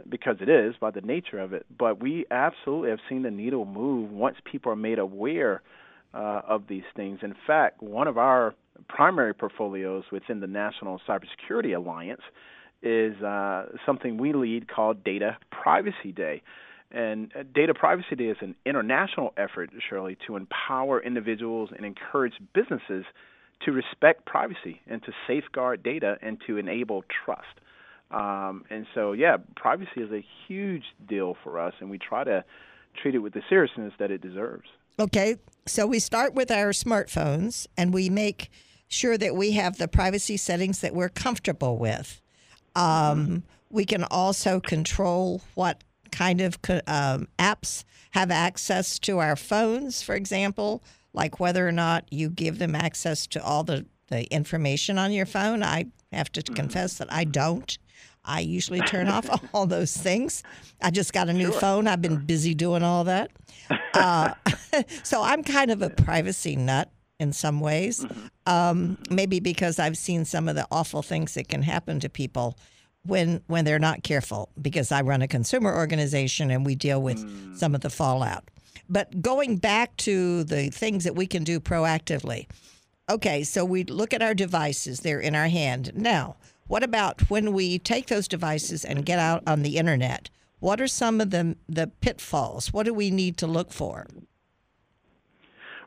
because 0.08 0.36
it 0.40 0.48
is 0.48 0.74
by 0.80 0.90
the 0.90 1.00
nature 1.00 1.38
of 1.38 1.52
it. 1.52 1.64
But 1.76 2.00
we 2.00 2.26
absolutely 2.30 2.90
have 2.90 2.98
seen 3.08 3.22
the 3.22 3.30
needle 3.30 3.64
move 3.64 4.10
once 4.10 4.36
people 4.44 4.70
are 4.70 4.76
made 4.76 4.98
aware 4.98 5.62
uh, 6.12 6.42
of 6.46 6.64
these 6.68 6.84
things. 6.94 7.20
In 7.22 7.34
fact, 7.46 7.82
one 7.82 8.06
of 8.06 8.18
our 8.18 8.54
primary 8.88 9.34
portfolios 9.34 10.04
within 10.12 10.40
the 10.40 10.46
National 10.46 11.00
Cybersecurity 11.08 11.74
Alliance 11.74 12.22
is 12.82 13.20
uh, 13.22 13.66
something 13.84 14.18
we 14.18 14.32
lead 14.32 14.68
called 14.68 15.02
Data 15.04 15.38
Privacy 15.50 16.12
Day. 16.14 16.42
And 16.90 17.32
uh, 17.34 17.42
Data 17.54 17.74
Privacy 17.74 18.14
Day 18.14 18.26
is 18.26 18.36
an 18.40 18.54
international 18.64 19.32
effort, 19.36 19.70
Shirley, 19.88 20.16
to 20.26 20.36
empower 20.36 21.02
individuals 21.02 21.70
and 21.76 21.84
encourage 21.84 22.34
businesses 22.54 23.04
to 23.64 23.72
respect 23.72 24.24
privacy 24.24 24.80
and 24.86 25.02
to 25.02 25.12
safeguard 25.26 25.82
data 25.82 26.16
and 26.22 26.38
to 26.46 26.56
enable 26.56 27.04
trust. 27.24 27.46
Um, 28.10 28.64
and 28.70 28.86
so, 28.94 29.12
yeah, 29.12 29.36
privacy 29.56 30.00
is 30.00 30.10
a 30.12 30.24
huge 30.46 30.84
deal 31.08 31.36
for 31.42 31.58
us, 31.58 31.74
and 31.80 31.90
we 31.90 31.98
try 31.98 32.24
to 32.24 32.44
treat 33.00 33.14
it 33.14 33.18
with 33.18 33.34
the 33.34 33.42
seriousness 33.48 33.92
that 33.98 34.10
it 34.10 34.20
deserves. 34.20 34.68
Okay, 34.98 35.36
so 35.66 35.86
we 35.86 35.98
start 35.98 36.34
with 36.34 36.50
our 36.50 36.70
smartphones 36.70 37.66
and 37.76 37.94
we 37.94 38.10
make 38.10 38.50
sure 38.88 39.16
that 39.16 39.36
we 39.36 39.52
have 39.52 39.78
the 39.78 39.86
privacy 39.86 40.36
settings 40.36 40.80
that 40.80 40.94
we're 40.94 41.10
comfortable 41.10 41.76
with. 41.78 42.20
Um, 42.74 43.44
we 43.70 43.84
can 43.84 44.04
also 44.04 44.58
control 44.58 45.42
what 45.54 45.84
kind 46.10 46.40
of 46.40 46.58
um, 46.86 47.28
apps 47.38 47.84
have 48.12 48.30
access 48.30 48.98
to 49.00 49.18
our 49.18 49.36
phones, 49.36 50.02
for 50.02 50.14
example 50.14 50.82
like 51.12 51.40
whether 51.40 51.66
or 51.66 51.72
not 51.72 52.04
you 52.10 52.30
give 52.30 52.58
them 52.58 52.74
access 52.74 53.26
to 53.28 53.42
all 53.42 53.64
the, 53.64 53.86
the 54.08 54.24
information 54.32 54.98
on 54.98 55.12
your 55.12 55.26
phone. 55.26 55.62
I 55.62 55.86
have 56.12 56.30
to 56.32 56.42
mm-hmm. 56.42 56.54
confess 56.54 56.98
that 56.98 57.12
I 57.12 57.24
don't. 57.24 57.76
I 58.24 58.40
usually 58.40 58.80
turn 58.80 59.08
off 59.08 59.28
all 59.54 59.66
those 59.66 59.96
things. 59.96 60.42
I 60.82 60.90
just 60.90 61.12
got 61.12 61.28
a 61.28 61.32
new 61.32 61.50
sure. 61.50 61.60
phone. 61.60 61.88
I've 61.88 62.02
been 62.02 62.24
busy 62.24 62.54
doing 62.54 62.82
all 62.82 63.04
that. 63.04 63.30
uh, 63.94 64.34
so 65.02 65.22
I'm 65.22 65.42
kind 65.42 65.70
of 65.70 65.82
a 65.82 65.90
privacy 65.90 66.56
nut 66.56 66.90
in 67.18 67.32
some 67.32 67.60
ways. 67.60 68.06
Um, 68.46 68.98
maybe 69.10 69.40
because 69.40 69.78
I've 69.78 69.96
seen 69.96 70.24
some 70.24 70.48
of 70.48 70.54
the 70.54 70.66
awful 70.70 71.02
things 71.02 71.34
that 71.34 71.48
can 71.48 71.62
happen 71.62 72.00
to 72.00 72.08
people 72.08 72.58
when 73.04 73.42
when 73.46 73.64
they're 73.64 73.78
not 73.78 74.02
careful. 74.02 74.50
Because 74.60 74.92
I 74.92 75.00
run 75.02 75.22
a 75.22 75.28
consumer 75.28 75.74
organization 75.74 76.50
and 76.50 76.64
we 76.64 76.74
deal 76.74 77.02
with 77.02 77.56
some 77.56 77.74
of 77.74 77.80
the 77.80 77.90
fallout. 77.90 78.44
But 78.88 79.20
going 79.20 79.56
back 79.56 79.96
to 79.98 80.44
the 80.44 80.70
things 80.70 81.04
that 81.04 81.14
we 81.14 81.26
can 81.26 81.44
do 81.44 81.60
proactively. 81.60 82.46
Okay, 83.10 83.42
so 83.42 83.64
we 83.64 83.84
look 83.84 84.12
at 84.12 84.22
our 84.22 84.34
devices; 84.34 85.00
they're 85.00 85.20
in 85.20 85.34
our 85.34 85.48
hand 85.48 85.92
now. 85.94 86.36
What 86.66 86.82
about 86.82 87.30
when 87.30 87.52
we 87.52 87.78
take 87.78 88.06
those 88.06 88.28
devices 88.28 88.84
and 88.84 89.06
get 89.06 89.18
out 89.18 89.42
on 89.46 89.62
the 89.62 89.78
internet? 89.78 90.28
What 90.60 90.80
are 90.80 90.88
some 90.88 91.20
of 91.20 91.30
the 91.30 91.56
the 91.68 91.86
pitfalls? 92.00 92.72
What 92.72 92.84
do 92.84 92.92
we 92.92 93.10
need 93.10 93.36
to 93.38 93.46
look 93.46 93.72
for? 93.72 94.06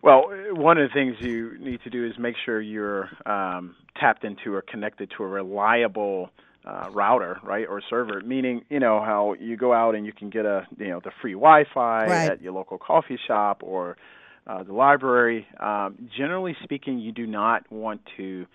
Well, 0.04 0.32
one 0.54 0.80
of 0.80 0.90
the 0.90 0.94
things 0.94 1.16
you 1.20 1.58
need 1.60 1.82
to 1.84 1.92
do 1.92 2.08
is 2.08 2.18
make 2.18 2.36
sure 2.44 2.60
you're 2.60 3.10
um, 3.28 3.76
tapped 4.00 4.24
into 4.24 4.54
or 4.54 4.64
connected 4.64 5.12
to 5.16 5.24
a 5.24 5.28
reliable 5.28 6.32
uh, 6.66 6.90
router, 6.92 7.40
right, 7.44 7.66
or 7.68 7.82
server. 7.90 8.22
Meaning, 8.22 8.64
you 8.70 8.80
know 8.80 9.00
how 9.04 9.36
you 9.40 9.58
go 9.58 9.74
out 9.74 9.96
and 9.96 10.06
you 10.06 10.14
can 10.14 10.30
get 10.30 10.46
a, 10.46 10.68
you 10.78 10.90
know, 10.90 11.00
the 11.04 11.12
free 11.22 11.34
Wi-Fi 11.34 12.06
Right. 12.08 12.32
at 12.32 12.42
your 12.42 12.54
local 12.54 12.78
coffee 12.78 13.20
shop 13.28 13.62
or 13.64 13.98
uh, 14.48 14.64
the 14.64 14.74
library. 14.74 15.48
Um, 15.60 16.10
generally 16.18 16.56
speaking, 16.64 17.00
you 17.00 17.12
do 17.12 17.26
not 17.28 17.72
want 17.72 18.02
to 18.18 18.46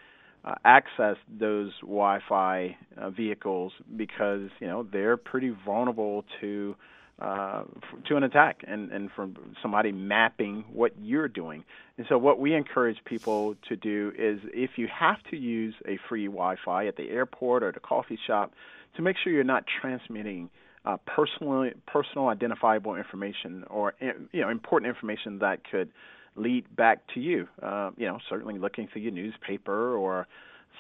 uh, 0.45 0.55
access 0.65 1.17
those 1.41 1.73
Wi-Fi 1.81 2.77
uh, 2.97 3.11
vehicles 3.11 3.73
because 3.97 4.49
you 4.61 4.67
know 4.67 4.87
they're 4.93 5.17
pretty 5.17 5.53
vulnerable 5.65 6.25
to 6.41 6.77
uh, 7.19 7.65
to 8.07 8.17
an 8.17 8.23
attack 8.23 8.63
and 8.67 8.91
and 8.93 9.11
from 9.17 9.37
somebody 9.63 9.91
mapping 9.93 10.65
what 10.73 10.93
you're 11.01 11.29
doing. 11.29 11.65
And 11.97 12.07
so 12.09 12.19
what 12.19 12.39
we 12.39 12.55
encourage 12.55 12.99
people 13.05 13.57
to 13.69 13.77
do 13.77 14.13
is 14.19 14.41
if 14.53 14.73
you 14.77 14.87
have 14.89 15.23
to 15.31 15.37
use 15.37 15.75
a 15.87 15.99
free 16.09 16.27
Wi-Fi 16.27 16.87
at 16.87 16.97
the 16.97 17.09
airport 17.09 17.63
or 17.63 17.73
the 17.73 17.81
coffee 17.81 18.19
shop, 18.27 18.53
to 18.97 19.03
make 19.03 19.17
sure 19.23 19.33
you're 19.33 19.45
not 19.45 19.65
transmitting 19.81 20.51
uh, 20.85 20.99
personal 21.07 21.71
personal 21.87 22.29
identifiable 22.29 22.95
information 22.95 23.65
or 23.71 23.95
eh, 24.01 24.13
you 24.33 24.43
know 24.43 24.51
important 24.51 24.89
information 24.89 25.39
that 25.39 25.61
could 25.69 25.91
lead 26.37 26.65
back 26.77 27.01
to 27.15 27.21
you. 27.21 27.49
Uh, 27.63 27.91
you 27.97 28.07
know, 28.07 28.19
certainly 28.29 28.59
looking 28.59 28.89
through 28.93 29.03
your 29.03 29.13
newspaper 29.13 29.97
or 29.97 30.27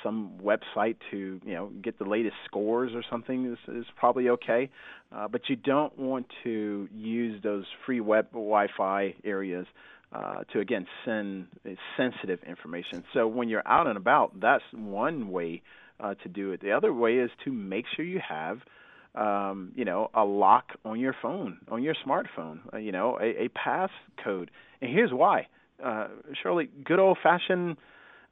some 0.03 0.33
website 0.43 0.97
to 1.11 1.41
you 1.45 1.55
know 1.55 1.71
get 1.83 1.99
the 1.99 2.05
latest 2.05 2.37
scores 2.45 2.93
or 2.95 3.03
something 3.11 3.53
is, 3.53 3.75
is 3.75 3.87
probably 3.97 4.29
okay. 4.29 4.71
Uh, 5.15 5.29
but 5.29 5.43
you 5.49 5.57
don't 5.57 5.97
want 5.99 6.27
to 6.45 6.89
use 6.95 7.41
those 7.43 7.65
free 7.85 8.01
web 8.01 8.27
Wi-Fi 8.33 9.15
areas 9.25 9.67
uh, 10.13 10.45
to 10.53 10.61
again 10.61 10.87
send 11.05 11.47
uh, 11.65 11.71
sensitive 11.97 12.41
information. 12.47 13.05
So 13.15 13.27
when 13.27 13.49
you're 13.49 13.67
out 13.67 13.87
and 13.87 13.97
about, 13.97 14.41
that's 14.41 14.65
one 14.73 15.31
way 15.31 15.63
uh, 16.01 16.15
to 16.15 16.29
do 16.29 16.53
it. 16.53 16.61
The 16.61 16.73
other 16.73 16.93
way 16.93 17.17
is 17.17 17.31
to 17.45 17.53
make 17.53 17.85
sure 17.95 18.05
you 18.05 18.21
have 18.27 18.59
um, 19.17 19.73
you 19.75 19.85
know, 19.85 20.11
a 20.15 20.25
lock 20.25 20.73
on 20.85 21.01
your 21.01 21.15
phone, 21.23 21.59
on 21.71 21.83
your 21.83 21.95
smartphone, 22.07 22.61
uh, 22.73 22.77
you 22.77 22.93
know, 22.93 23.19
a, 23.21 23.45
a 23.45 23.49
pass 23.49 23.91
code. 24.23 24.51
And 24.81 24.93
here's 24.93 25.13
why. 25.13 25.49
Uh, 25.83 26.09
Shirley, 26.43 26.69
good 26.85 26.99
old 26.99 27.19
fashioned 27.23 27.77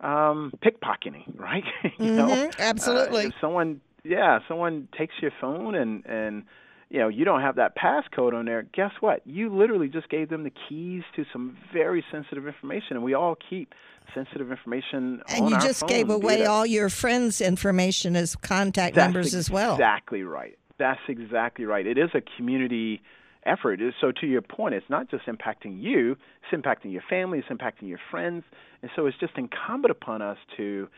um, 0.00 0.52
pickpocketing, 0.64 1.38
right? 1.38 1.64
you 1.98 2.12
know, 2.12 2.28
Mhm, 2.28 2.58
absolutely. 2.58 3.24
Uh, 3.24 3.28
if 3.28 3.34
someone, 3.40 3.80
yeah, 4.04 4.38
someone 4.48 4.88
takes 4.96 5.14
your 5.22 5.30
phone 5.40 5.74
and 5.74 6.04
and 6.06 6.44
you 6.90 6.98
know 7.00 7.08
you 7.08 7.24
don't 7.24 7.40
have 7.40 7.56
that 7.56 7.76
passcode 7.76 8.34
on 8.34 8.44
there. 8.44 8.62
Guess 8.74 8.92
what? 9.00 9.22
You 9.26 9.54
literally 9.54 9.88
just 9.88 10.08
gave 10.08 10.28
them 10.28 10.44
the 10.44 10.52
keys 10.68 11.02
to 11.16 11.24
some 11.32 11.56
very 11.72 12.04
sensitive 12.10 12.46
information, 12.46 12.96
and 12.96 13.02
we 13.02 13.14
all 13.14 13.36
keep 13.48 13.74
sensitive 14.14 14.50
information 14.50 15.22
And 15.28 15.48
you 15.48 15.58
just 15.60 15.86
gave 15.86 16.10
away 16.10 16.40
it 16.40 16.44
a- 16.44 16.50
all 16.50 16.66
your 16.66 16.90
friends' 16.90 17.40
information 17.40 18.14
as 18.16 18.36
contact 18.36 18.94
that's 18.94 19.06
numbers 19.06 19.34
as 19.34 19.50
well. 19.50 19.74
Exactly 19.74 20.22
right. 20.22 20.58
That's 20.78 21.00
exactly 21.08 21.64
right. 21.64 21.86
It 21.86 21.96
is 21.98 22.10
a 22.14 22.20
community 22.36 23.00
effort. 23.46 23.80
So 24.00 24.12
to 24.20 24.26
your 24.26 24.42
point, 24.42 24.74
it's 24.74 24.88
not 24.88 25.10
just 25.10 25.26
impacting 25.26 25.82
you; 25.82 26.12
it's 26.12 26.62
impacting 26.62 26.92
your 26.92 27.02
family, 27.08 27.38
it's 27.38 27.48
impacting 27.48 27.88
your 27.88 28.00
friends, 28.10 28.44
and 28.82 28.90
so 28.96 29.06
it's 29.06 29.18
just 29.18 29.32
incumbent 29.36 29.90
upon 29.90 30.22
us 30.22 30.38
to, 30.56 30.88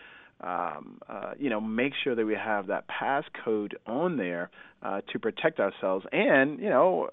um, 0.41 0.99
uh, 1.09 1.33
you 1.39 1.51
know, 1.51 1.61
make 1.61 1.93
sure 2.03 2.15
that 2.15 2.25
we 2.25 2.35
have 2.35 2.67
that 2.69 2.85
passcode 2.89 3.75
on 3.87 4.17
there 4.17 4.51
uh, 4.83 5.01
to 5.13 5.19
protect 5.19 5.61
ourselves. 5.61 6.07
And 6.13 6.59
you 6.61 6.69
know, 6.69 7.09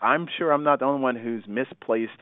I'm 0.00 0.26
sure 0.38 0.52
I'm 0.52 0.64
not 0.64 0.80
the 0.80 0.84
only 0.86 1.02
one 1.02 1.16
who's 1.16 1.44
misplaced 1.48 2.12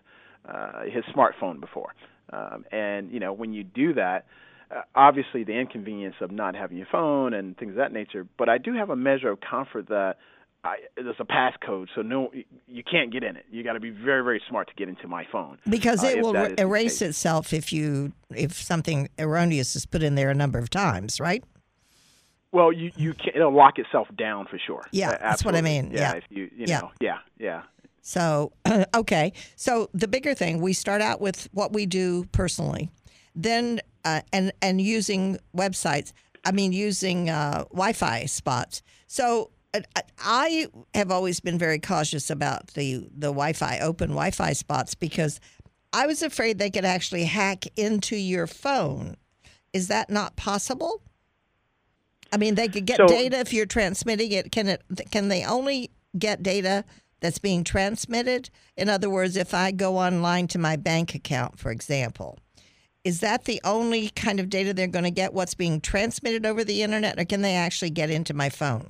uh, 0.48 0.82
his 0.84 1.04
smartphone 1.14 1.60
before. 1.60 1.94
Um, 2.32 2.64
and 2.72 3.10
you 3.12 3.20
know, 3.20 3.32
when 3.32 3.52
you 3.52 3.64
do 3.64 3.94
that, 3.94 4.26
uh, 4.70 4.82
obviously 4.94 5.44
the 5.44 5.52
inconvenience 5.52 6.16
of 6.20 6.30
not 6.30 6.54
having 6.54 6.76
your 6.76 6.88
phone 6.90 7.34
and 7.34 7.56
things 7.56 7.70
of 7.70 7.76
that 7.76 7.92
nature. 7.92 8.26
But 8.38 8.48
I 8.48 8.58
do 8.58 8.74
have 8.74 8.90
a 8.90 8.96
measure 8.96 9.30
of 9.30 9.38
comfort 9.40 9.88
that 9.88 10.16
I, 10.66 10.76
there's 10.96 11.16
a 11.20 11.24
passcode, 11.24 11.86
so 11.94 12.02
no, 12.02 12.32
you 12.66 12.82
can't 12.82 13.12
get 13.12 13.22
in 13.22 13.36
it. 13.36 13.46
You 13.50 13.62
got 13.62 13.74
to 13.74 13.80
be 13.80 13.90
very, 13.90 14.22
very 14.24 14.42
smart 14.48 14.68
to 14.68 14.74
get 14.74 14.88
into 14.88 15.06
my 15.06 15.24
phone 15.30 15.58
Because 15.68 16.02
uh, 16.02 16.08
it 16.08 16.16
if 16.18 16.22
will 16.22 16.36
erase 16.58 17.00
itself 17.02 17.52
if 17.52 17.72
you 17.72 18.12
if 18.34 18.52
something 18.54 19.08
erroneous 19.18 19.76
is 19.76 19.86
put 19.86 20.02
in 20.02 20.16
there 20.16 20.30
a 20.30 20.34
number 20.34 20.58
of 20.58 20.68
times, 20.68 21.20
right? 21.20 21.44
Well, 22.52 22.72
you 22.72 22.90
you 22.96 23.14
can 23.14 23.32
it'll 23.34 23.54
lock 23.54 23.78
itself 23.78 24.08
down 24.16 24.46
for 24.46 24.58
sure. 24.58 24.82
Yeah, 24.90 25.10
Uh, 25.10 25.18
that's 25.20 25.44
what 25.44 25.54
I 25.54 25.60
mean. 25.60 25.90
Yeah. 25.92 26.12
if 26.14 26.24
you 26.30 26.44
you 26.56 26.66
Yeah. 26.66 26.80
know, 26.80 26.90
yeah, 27.00 27.18
yeah. 27.38 27.62
So, 28.00 28.52
okay. 28.94 29.32
So 29.56 29.90
the 29.92 30.08
bigger 30.08 30.34
thing, 30.34 30.60
we 30.60 30.72
start 30.72 31.02
out 31.02 31.20
with 31.20 31.48
what 31.52 31.72
we 31.72 31.86
do 31.86 32.24
personally, 32.32 32.90
then 33.34 33.80
uh, 34.04 34.22
and 34.32 34.52
and 34.62 34.80
using 34.80 35.38
websites. 35.56 36.12
I 36.44 36.52
mean, 36.52 36.72
using 36.72 37.28
uh, 37.28 37.64
Wi-Fi 37.72 38.26
spots. 38.26 38.82
So 39.08 39.42
uh, 39.42 39.55
I 40.18 40.68
have 40.94 41.10
always 41.10 41.40
been 41.40 41.58
very 41.58 41.78
cautious 41.78 42.30
about 42.30 42.68
the 42.68 42.98
the 43.14 43.28
Wi-Fi 43.28 43.78
open 43.80 44.10
Wi-Fi 44.10 44.52
spots 44.54 44.94
because 44.94 45.40
I 45.92 46.06
was 46.06 46.22
afraid 46.22 46.58
they 46.58 46.70
could 46.70 46.84
actually 46.84 47.24
hack 47.24 47.64
into 47.76 48.16
your 48.16 48.46
phone. 48.46 49.16
Is 49.72 49.88
that 49.88 50.10
not 50.10 50.36
possible? 50.36 51.02
I 52.32 52.38
mean, 52.38 52.54
they 52.54 52.68
could 52.68 52.86
get 52.86 52.96
So- 52.96 53.06
data 53.06 53.38
if 53.38 53.52
you're 53.52 53.66
transmitting 53.66 54.32
it. 54.32 54.50
Can 54.50 54.68
it? 54.68 54.82
Can 55.10 55.28
they 55.28 55.44
only 55.44 55.90
get 56.18 56.42
data 56.42 56.84
that's 57.20 57.38
being 57.38 57.62
transmitted? 57.62 58.50
In 58.76 58.88
other 58.88 59.10
words, 59.10 59.36
if 59.36 59.54
I 59.54 59.70
go 59.70 59.98
online 59.98 60.48
to 60.48 60.58
my 60.58 60.76
bank 60.76 61.14
account, 61.14 61.58
for 61.58 61.70
example, 61.70 62.38
is 63.04 63.20
that 63.20 63.44
the 63.44 63.60
only 63.64 64.08
kind 64.10 64.40
of 64.40 64.48
data 64.50 64.74
they're 64.74 64.86
going 64.86 65.04
to 65.04 65.10
get? 65.10 65.34
What's 65.34 65.54
being 65.54 65.80
transmitted 65.80 66.44
over 66.44 66.64
the 66.64 66.82
internet, 66.82 67.18
or 67.20 67.24
can 67.24 67.42
they 67.42 67.54
actually 67.54 67.90
get 67.90 68.10
into 68.10 68.34
my 68.34 68.48
phone? 68.48 68.88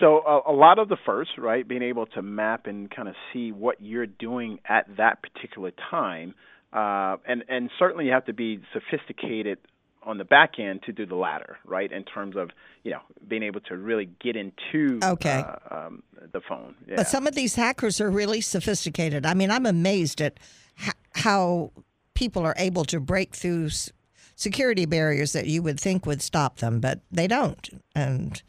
So 0.00 0.18
a, 0.26 0.52
a 0.52 0.54
lot 0.54 0.78
of 0.78 0.88
the 0.88 0.96
first, 1.04 1.30
right, 1.38 1.66
being 1.66 1.82
able 1.82 2.06
to 2.06 2.22
map 2.22 2.66
and 2.66 2.90
kind 2.90 3.08
of 3.08 3.14
see 3.32 3.52
what 3.52 3.76
you're 3.80 4.06
doing 4.06 4.58
at 4.68 4.86
that 4.96 5.18
particular 5.22 5.72
time, 5.90 6.34
uh, 6.72 7.16
and 7.26 7.44
and 7.48 7.70
certainly 7.78 8.06
you 8.06 8.12
have 8.12 8.26
to 8.26 8.32
be 8.32 8.60
sophisticated 8.72 9.58
on 10.02 10.18
the 10.18 10.24
back 10.24 10.52
end 10.60 10.82
to 10.84 10.92
do 10.92 11.04
the 11.04 11.16
latter, 11.16 11.56
right, 11.64 11.90
in 11.90 12.04
terms 12.04 12.36
of 12.36 12.50
you 12.84 12.92
know 12.92 13.00
being 13.26 13.42
able 13.42 13.60
to 13.60 13.76
really 13.76 14.08
get 14.20 14.36
into 14.36 15.00
Okay. 15.02 15.44
uh, 15.70 15.74
um, 15.86 16.02
the 16.32 16.40
phone. 16.48 16.74
Yeah. 16.88 16.96
But 16.96 17.08
some 17.08 17.26
of 17.26 17.34
these 17.34 17.54
hackers 17.54 18.00
are 18.00 18.10
really 18.10 18.40
sophisticated. 18.40 19.26
I 19.26 19.34
mean, 19.34 19.50
I'm 19.50 19.66
amazed 19.66 20.20
at 20.20 20.38
h- 20.80 20.92
how 21.14 21.72
people 22.14 22.42
are 22.46 22.54
able 22.56 22.84
to 22.84 23.00
break 23.00 23.34
through 23.34 23.66
s- 23.66 23.90
security 24.36 24.86
barriers 24.86 25.32
that 25.32 25.46
you 25.46 25.62
would 25.62 25.80
think 25.80 26.06
would 26.06 26.22
stop 26.22 26.58
them, 26.58 26.78
but 26.80 27.00
they 27.10 27.26
don't. 27.26 27.68
And 27.94 28.40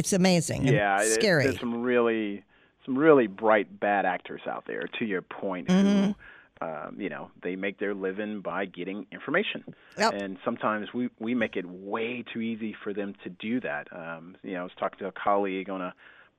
it's 0.00 0.12
amazing. 0.12 0.66
yeah, 0.66 1.00
it- 1.00 1.14
scary. 1.14 1.44
there's 1.44 1.60
some 1.60 1.82
really 1.82 2.42
some 2.84 2.96
really 2.98 3.26
bright 3.26 3.78
bad 3.78 4.04
actors 4.06 4.40
out 4.46 4.64
there. 4.66 4.88
To 4.98 5.04
your 5.04 5.22
point, 5.22 5.68
Mm-hmm. 5.68 6.04
who 6.06 6.14
um, 6.62 6.96
you 6.98 7.08
know 7.08 7.30
they 7.42 7.56
make 7.56 7.78
their 7.78 7.94
living 7.94 8.40
by 8.42 8.64
getting 8.66 9.06
information, 9.12 9.64
Yep. 9.98 10.12
and 10.14 10.36
sometimes 10.44 10.92
we 10.92 11.08
we 11.18 11.34
make 11.34 11.56
it 11.56 11.66
way 11.66 12.22
too 12.32 12.40
easy 12.40 12.74
for 12.82 12.92
them 12.92 13.14
to 13.24 13.30
do 13.30 13.60
that. 13.60 13.88
Um, 13.92 14.36
you 14.42 14.52
know, 14.54 14.60
I 14.60 14.64
was 14.64 14.72
talking 14.78 14.98
to 15.00 15.06
a 15.06 15.12
colleague 15.12 15.70
on 15.70 15.80
a 15.80 15.94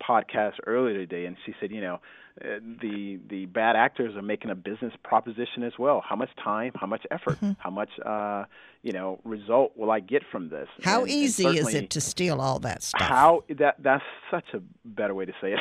podcast 0.07 0.53
earlier 0.65 0.93
today, 0.95 1.25
and 1.25 1.37
she 1.45 1.53
said, 1.59 1.71
you 1.71 1.81
know, 1.81 1.99
uh, 2.41 2.59
the 2.81 3.19
the 3.29 3.45
bad 3.47 3.75
actors 3.75 4.15
are 4.15 4.21
making 4.21 4.51
a 4.51 4.55
business 4.55 4.93
proposition 5.03 5.63
as 5.63 5.73
well. 5.77 6.01
How 6.07 6.15
much 6.15 6.29
time? 6.41 6.71
How 6.75 6.87
much 6.87 7.05
effort? 7.11 7.35
Mm-hmm. 7.35 7.51
How 7.59 7.69
much 7.69 7.89
uh, 8.05 8.45
you 8.83 8.93
know 8.93 9.19
result 9.25 9.73
will 9.75 9.91
I 9.91 9.99
get 9.99 10.23
from 10.31 10.47
this? 10.49 10.69
how 10.81 11.01
And- 11.01 11.09
and 11.11 11.11
easy 11.11 11.45
is 11.45 11.73
it 11.73 11.89
to 11.89 11.99
steal 12.01 12.39
all 12.39 12.59
that 12.59 12.83
stuff? 12.83 13.01
how 13.01 13.43
that 13.59 13.75
that's 13.79 14.03
such 14.31 14.45
a 14.53 14.61
better 14.85 15.13
way 15.13 15.25
to 15.25 15.33
say 15.41 15.53
it. 15.55 15.59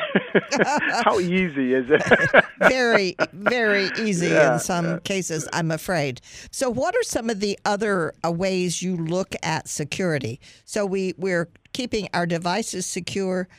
How 1.03 1.19
easy 1.19 1.73
is 1.73 1.85
it? 1.89 2.45
very, 2.69 3.15
very 3.33 3.89
easy 3.99 4.27
Yeah, 4.27 4.53
in 4.53 4.59
some 4.59 5.01
cases, 5.01 5.47
I'm 5.51 5.71
afraid. 5.71 6.21
So, 6.51 6.69
what 6.69 6.95
are 6.95 7.03
some 7.03 7.29
of 7.29 7.41
the 7.41 7.59
other 7.65 8.13
uh, 8.25 8.31
ways 8.31 8.81
you 8.81 8.95
look 8.95 9.35
at 9.43 9.67
security? 9.67 10.39
So, 10.63 10.85
we, 10.85 11.13
we're 11.17 11.49
keeping 11.73 12.07
our 12.13 12.25
devices 12.25 12.85
secure. 12.85 13.49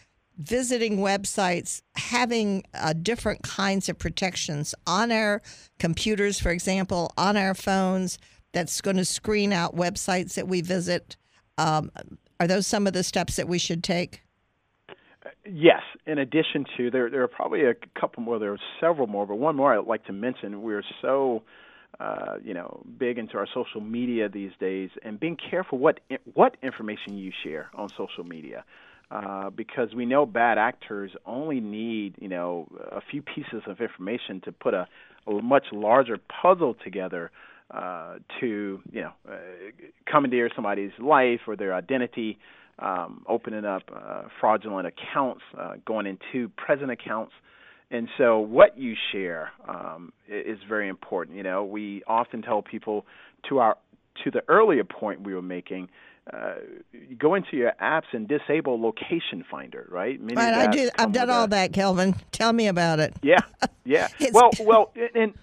Visiting 0.42 0.98
websites, 0.98 1.82
having 1.96 2.64
uh, 2.74 2.92
different 2.92 3.42
kinds 3.42 3.88
of 3.88 3.98
protections 3.98 4.74
on 4.86 5.12
our 5.12 5.42
computers, 5.78 6.40
for 6.40 6.50
example, 6.50 7.12
on 7.16 7.36
our 7.36 7.54
phones, 7.54 8.18
that's 8.52 8.80
going 8.80 8.96
to 8.96 9.04
screen 9.04 9.52
out 9.52 9.74
websites 9.74 10.34
that 10.34 10.48
we 10.48 10.60
visit. 10.60 11.16
Um, 11.58 11.90
are 12.40 12.46
those 12.46 12.66
some 12.66 12.86
of 12.86 12.92
the 12.92 13.02
steps 13.02 13.36
that 13.36 13.48
we 13.48 13.58
should 13.58 13.82
take? 13.84 14.22
Yes. 15.44 15.82
In 16.06 16.18
addition 16.18 16.66
to 16.76 16.90
there, 16.90 17.08
there 17.08 17.22
are 17.22 17.28
probably 17.28 17.64
a 17.64 17.74
couple 17.98 18.22
more. 18.22 18.38
There 18.38 18.52
are 18.52 18.58
several 18.80 19.06
more, 19.06 19.26
but 19.26 19.36
one 19.36 19.56
more 19.56 19.76
I'd 19.76 19.86
like 19.86 20.04
to 20.06 20.12
mention. 20.12 20.62
We're 20.62 20.82
so, 21.00 21.42
uh, 22.00 22.36
you 22.42 22.54
know, 22.54 22.82
big 22.98 23.18
into 23.18 23.36
our 23.36 23.46
social 23.54 23.80
media 23.80 24.28
these 24.28 24.50
days, 24.58 24.90
and 25.02 25.20
being 25.20 25.36
careful 25.36 25.78
what 25.78 26.00
what 26.34 26.56
information 26.62 27.16
you 27.16 27.30
share 27.44 27.70
on 27.74 27.88
social 27.90 28.24
media. 28.24 28.64
Uh, 29.12 29.50
because 29.50 29.94
we 29.94 30.06
know 30.06 30.24
bad 30.24 30.56
actors 30.56 31.10
only 31.26 31.60
need, 31.60 32.14
you 32.18 32.28
know, 32.28 32.66
a 32.90 33.00
few 33.10 33.20
pieces 33.20 33.62
of 33.66 33.78
information 33.78 34.40
to 34.42 34.50
put 34.50 34.72
a, 34.72 34.86
a 35.26 35.32
much 35.42 35.64
larger 35.70 36.16
puzzle 36.40 36.74
together 36.82 37.30
uh, 37.72 38.14
to, 38.40 38.80
you 38.90 39.02
know, 39.02 39.12
uh, 39.30 39.36
commandeer 40.10 40.48
somebody's 40.54 40.92
life 40.98 41.40
or 41.46 41.56
their 41.56 41.74
identity, 41.74 42.38
um, 42.78 43.22
opening 43.28 43.66
up 43.66 43.82
uh, 43.94 44.22
fraudulent 44.40 44.86
accounts, 44.86 45.42
uh, 45.60 45.74
going 45.86 46.06
into 46.06 46.48
present 46.56 46.90
accounts. 46.90 47.32
And 47.90 48.08
so, 48.16 48.38
what 48.38 48.78
you 48.78 48.94
share 49.12 49.50
um, 49.68 50.14
is 50.26 50.58
very 50.66 50.88
important. 50.88 51.36
You 51.36 51.42
know, 51.42 51.64
we 51.64 52.02
often 52.06 52.40
tell 52.40 52.62
people 52.62 53.04
to 53.50 53.58
our 53.58 53.76
to 54.24 54.30
the 54.30 54.42
earlier 54.48 54.84
point 54.84 55.22
we 55.22 55.34
were 55.34 55.42
making, 55.42 55.88
uh, 56.32 56.54
go 57.18 57.34
into 57.34 57.56
your 57.56 57.72
apps 57.80 58.12
and 58.12 58.28
disable 58.28 58.80
location 58.80 59.44
finder, 59.50 59.86
right? 59.90 60.20
Many 60.20 60.36
right, 60.36 60.54
I 60.54 60.66
do. 60.68 60.90
I've 60.96 61.12
done 61.12 61.30
all 61.30 61.48
that. 61.48 61.72
that, 61.72 61.72
Kelvin. 61.72 62.14
Tell 62.30 62.52
me 62.52 62.68
about 62.68 63.00
it. 63.00 63.14
Yeah, 63.22 63.40
yeah. 63.84 64.08
well, 64.32 64.50
well, 64.60 64.92
and 65.14 65.34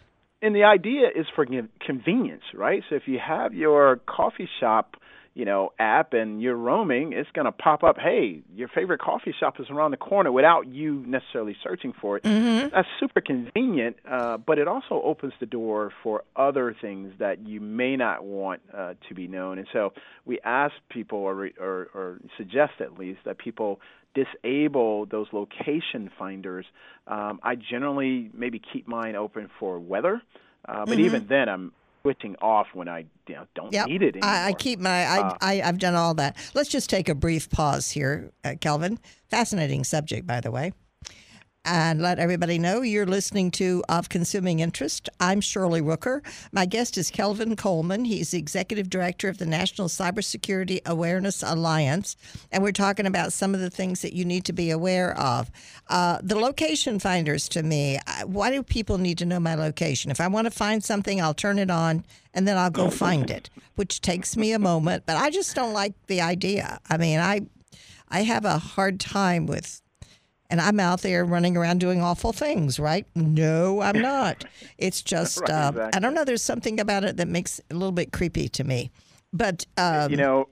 and 0.41 0.55
the 0.55 0.63
idea 0.63 1.07
is 1.13 1.25
for 1.35 1.45
convenience, 1.85 2.43
right? 2.53 2.83
So 2.89 2.95
if 2.95 3.03
you 3.07 3.19
have 3.19 3.53
your 3.53 3.97
coffee 4.05 4.49
shop 4.59 4.95
you 5.39 5.45
know 5.45 5.71
app 5.79 6.13
and 6.13 6.41
you're 6.41 6.61
roaming, 6.69 7.13
it's 7.13 7.31
going 7.31 7.45
to 7.45 7.51
pop 7.53 7.81
up, 7.81 7.97
hey, 7.97 8.41
your 8.53 8.67
favorite 8.67 8.99
coffee 8.99 9.33
shop 9.39 9.53
is 9.59 9.67
around 9.69 9.91
the 9.91 9.97
corner 10.11 10.31
without 10.39 10.67
you 10.67 11.03
necessarily 11.07 11.55
searching 11.63 11.93
for 12.01 12.17
it. 12.17 12.23
Mm-hmm. 12.23 12.75
That's 12.75 12.87
super 12.99 13.21
convenient, 13.21 13.95
uh, 14.07 14.35
but 14.37 14.59
it 14.59 14.67
also 14.67 15.01
opens 15.11 15.33
the 15.39 15.45
door 15.45 15.93
for 16.03 16.23
other 16.35 16.75
things 16.81 17.13
that 17.19 17.47
you 17.47 17.61
may 17.61 17.95
not 17.95 18.23
want 18.23 18.61
uh, 18.73 18.95
to 19.07 19.15
be 19.15 19.27
known. 19.27 19.59
And 19.59 19.67
so 19.71 19.93
we 20.25 20.39
ask 20.43 20.73
people, 20.89 21.19
or, 21.19 21.49
or, 21.57 21.89
or 21.93 22.19
suggest 22.37 22.73
at 22.81 22.99
least, 22.99 23.19
that 23.23 23.37
people 23.37 23.79
disable 24.13 25.05
those 25.05 25.27
location 25.31 26.11
finders. 26.19 26.65
Um, 27.07 27.39
I 27.43 27.55
generally 27.55 28.29
maybe 28.33 28.59
keep 28.73 28.89
mine 28.89 29.15
open 29.15 29.49
for 29.57 29.79
weather. 29.79 30.21
Uh, 30.67 30.85
but 30.85 30.97
mm-hmm. 30.97 31.05
even 31.05 31.27
then, 31.27 31.47
I'm 31.47 31.71
switching 32.01 32.35
off 32.41 32.67
when 32.73 32.87
I 32.87 33.05
you 33.27 33.35
know, 33.35 33.45
don't 33.55 33.73
yep. 33.73 33.87
need 33.87 34.01
it 34.01 34.15
anymore. 34.15 34.29
I, 34.29 34.47
I 34.47 34.53
keep 34.53 34.79
my 34.79 35.03
I, 35.05 35.19
uh, 35.19 35.37
I 35.41 35.55
have 35.55 35.79
done 35.79 35.95
all 35.95 36.13
that. 36.15 36.37
Let's 36.53 36.69
just 36.69 36.89
take 36.89 37.09
a 37.09 37.15
brief 37.15 37.49
pause 37.49 37.91
here, 37.91 38.31
uh, 38.43 38.55
Kelvin. 38.59 38.99
Fascinating 39.29 39.83
subject, 39.83 40.25
by 40.25 40.41
the 40.41 40.51
way 40.51 40.73
and 41.65 42.01
let 42.01 42.19
everybody 42.19 42.57
know 42.57 42.81
you're 42.81 43.05
listening 43.05 43.51
to 43.51 43.83
Of 43.89 44.09
Consuming 44.09 44.59
Interest. 44.59 45.09
I'm 45.19 45.41
Shirley 45.41 45.81
Rooker. 45.81 46.21
My 46.51 46.65
guest 46.65 46.97
is 46.97 47.11
Kelvin 47.11 47.55
Coleman. 47.55 48.05
He's 48.05 48.31
the 48.31 48.39
Executive 48.39 48.89
Director 48.89 49.29
of 49.29 49.37
the 49.37 49.45
National 49.45 49.87
Cybersecurity 49.87 50.79
Awareness 50.85 51.43
Alliance, 51.43 52.15
and 52.51 52.63
we're 52.63 52.71
talking 52.71 53.05
about 53.05 53.33
some 53.33 53.53
of 53.53 53.59
the 53.59 53.69
things 53.69 54.01
that 54.01 54.13
you 54.13 54.25
need 54.25 54.45
to 54.45 54.53
be 54.53 54.71
aware 54.71 55.17
of. 55.17 55.51
Uh, 55.87 56.19
the 56.23 56.35
location 56.35 56.97
finders, 56.97 57.49
to 57.49 57.61
me, 57.61 57.99
why 58.25 58.51
do 58.51 58.63
people 58.63 58.97
need 58.97 59.17
to 59.17 59.25
know 59.25 59.39
my 59.39 59.55
location? 59.55 60.11
If 60.11 60.21
I 60.21 60.27
want 60.27 60.45
to 60.45 60.51
find 60.51 60.83
something, 60.83 61.21
I'll 61.21 61.33
turn 61.33 61.59
it 61.59 61.69
on 61.69 62.05
and 62.33 62.47
then 62.47 62.57
I'll 62.57 62.69
go 62.69 62.89
find 62.89 63.29
it, 63.29 63.49
which 63.75 64.01
takes 64.01 64.37
me 64.37 64.53
a 64.53 64.59
moment, 64.59 65.03
but 65.05 65.17
I 65.17 65.29
just 65.29 65.55
don't 65.55 65.73
like 65.73 65.93
the 66.07 66.21
idea. 66.21 66.79
I 66.89 66.97
mean, 66.97 67.19
I 67.19 67.41
I 68.09 68.23
have 68.23 68.45
a 68.45 68.57
hard 68.57 68.99
time 68.99 69.45
with 69.45 69.81
and 70.49 70.59
I'm 70.59 70.79
out 70.79 71.01
there 71.01 71.25
running 71.25 71.55
around 71.55 71.79
doing 71.79 72.01
awful 72.01 72.33
things, 72.33 72.79
right? 72.79 73.05
No, 73.15 73.81
I'm 73.81 74.01
not. 74.01 74.45
It's 74.77 75.01
just, 75.01 75.41
right, 75.41 75.49
uh, 75.49 75.69
exactly. 75.69 75.97
I 75.97 75.99
don't 75.99 76.13
know, 76.13 76.25
there's 76.25 76.43
something 76.43 76.79
about 76.79 77.03
it 77.03 77.17
that 77.17 77.27
makes 77.27 77.59
it 77.59 77.65
a 77.71 77.73
little 77.75 77.91
bit 77.91 78.11
creepy 78.11 78.49
to 78.49 78.63
me. 78.63 78.91
But, 79.31 79.65
um, 79.77 80.09
you 80.09 80.17
know, 80.17 80.49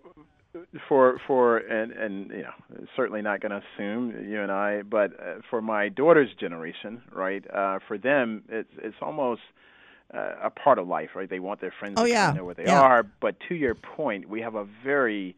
for 0.88 1.20
for 1.28 1.58
and 1.58 1.92
and 1.92 2.30
you 2.32 2.44
know 2.44 2.86
certainly 2.96 3.22
not 3.22 3.42
going 3.42 3.52
to 3.52 3.62
assume 3.76 4.30
you 4.30 4.42
and 4.42 4.52
I, 4.52 4.82
but 4.82 5.14
uh, 5.20 5.36
for 5.50 5.62
my 5.62 5.90
daughter's 5.90 6.30
generation, 6.40 7.02
right? 7.12 7.44
Uh, 7.52 7.80
for 7.88 7.98
them, 7.98 8.44
it's 8.50 8.70
it's 8.78 8.96
almost 9.02 9.42
uh, 10.14 10.34
a 10.44 10.50
part 10.50 10.80
of 10.80 10.88
life, 10.88 11.10
right? 11.16 11.30
They 11.30 11.40
want 11.40 11.62
their 11.62 11.74
friends 11.78 11.96
oh, 11.98 12.04
to 12.04 12.10
yeah. 12.10 12.32
know 12.32 12.46
where 12.46 12.56
they 12.56 12.66
yeah. 12.66 12.82
are. 12.82 13.04
But 13.04 13.36
to 13.50 13.56
your 13.56 13.76
point, 13.76 14.30
we 14.30 14.42
have 14.42 14.56
a 14.56 14.66
very 14.84 15.36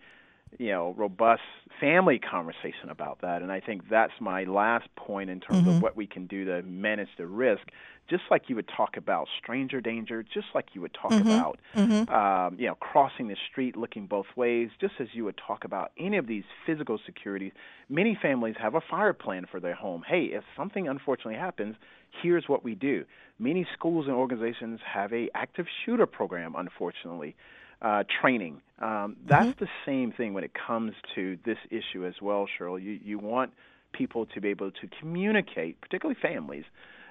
you 0.57 0.71
know 0.71 0.93
robust 0.97 1.41
family 1.79 2.19
conversation 2.19 2.89
about 2.89 3.19
that 3.21 3.41
and 3.41 3.51
i 3.51 3.59
think 3.59 3.88
that's 3.89 4.13
my 4.19 4.43
last 4.43 4.88
point 4.95 5.29
in 5.29 5.39
terms 5.39 5.62
mm-hmm. 5.62 5.69
of 5.69 5.81
what 5.81 5.95
we 5.95 6.07
can 6.07 6.25
do 6.27 6.45
to 6.45 6.62
manage 6.63 7.09
the 7.17 7.25
risk 7.25 7.62
just 8.09 8.23
like 8.31 8.43
you 8.47 8.55
would 8.55 8.69
talk 8.75 8.97
about 8.97 9.27
stranger 9.41 9.79
danger 9.79 10.23
just 10.23 10.47
like 10.55 10.65
you 10.73 10.81
would 10.81 10.93
talk 10.93 11.12
mm-hmm. 11.12 11.29
about 11.29 11.59
mm-hmm. 11.75 12.12
Um, 12.13 12.59
you 12.59 12.67
know 12.67 12.75
crossing 12.75 13.27
the 13.27 13.38
street 13.51 13.77
looking 13.77 14.07
both 14.07 14.25
ways 14.35 14.69
just 14.81 14.93
as 14.99 15.07
you 15.13 15.23
would 15.25 15.39
talk 15.45 15.63
about 15.63 15.91
any 15.97 16.17
of 16.17 16.27
these 16.27 16.43
physical 16.65 16.99
securities 17.05 17.51
many 17.88 18.17
families 18.19 18.55
have 18.59 18.75
a 18.75 18.81
fire 18.81 19.13
plan 19.13 19.45
for 19.49 19.59
their 19.59 19.75
home 19.75 20.03
hey 20.07 20.25
if 20.25 20.43
something 20.57 20.88
unfortunately 20.88 21.35
happens 21.35 21.75
here's 22.23 22.45
what 22.47 22.63
we 22.63 22.73
do 22.75 23.05
many 23.38 23.65
schools 23.73 24.07
and 24.07 24.15
organizations 24.15 24.79
have 24.85 25.13
a 25.13 25.29
active 25.35 25.67
shooter 25.85 26.07
program 26.07 26.55
unfortunately 26.57 27.35
uh, 27.81 28.03
training. 28.21 28.61
Um, 28.79 29.17
that's 29.27 29.47
mm-hmm. 29.47 29.65
the 29.65 29.69
same 29.85 30.11
thing 30.11 30.33
when 30.33 30.43
it 30.43 30.51
comes 30.53 30.93
to 31.15 31.37
this 31.45 31.57
issue 31.69 32.05
as 32.05 32.15
well, 32.21 32.47
Cheryl. 32.47 32.81
You 32.81 32.99
you 33.03 33.19
want 33.19 33.51
people 33.91 34.25
to 34.27 34.41
be 34.41 34.49
able 34.49 34.71
to 34.71 34.89
communicate, 34.99 35.81
particularly 35.81 36.17
families, 36.21 36.65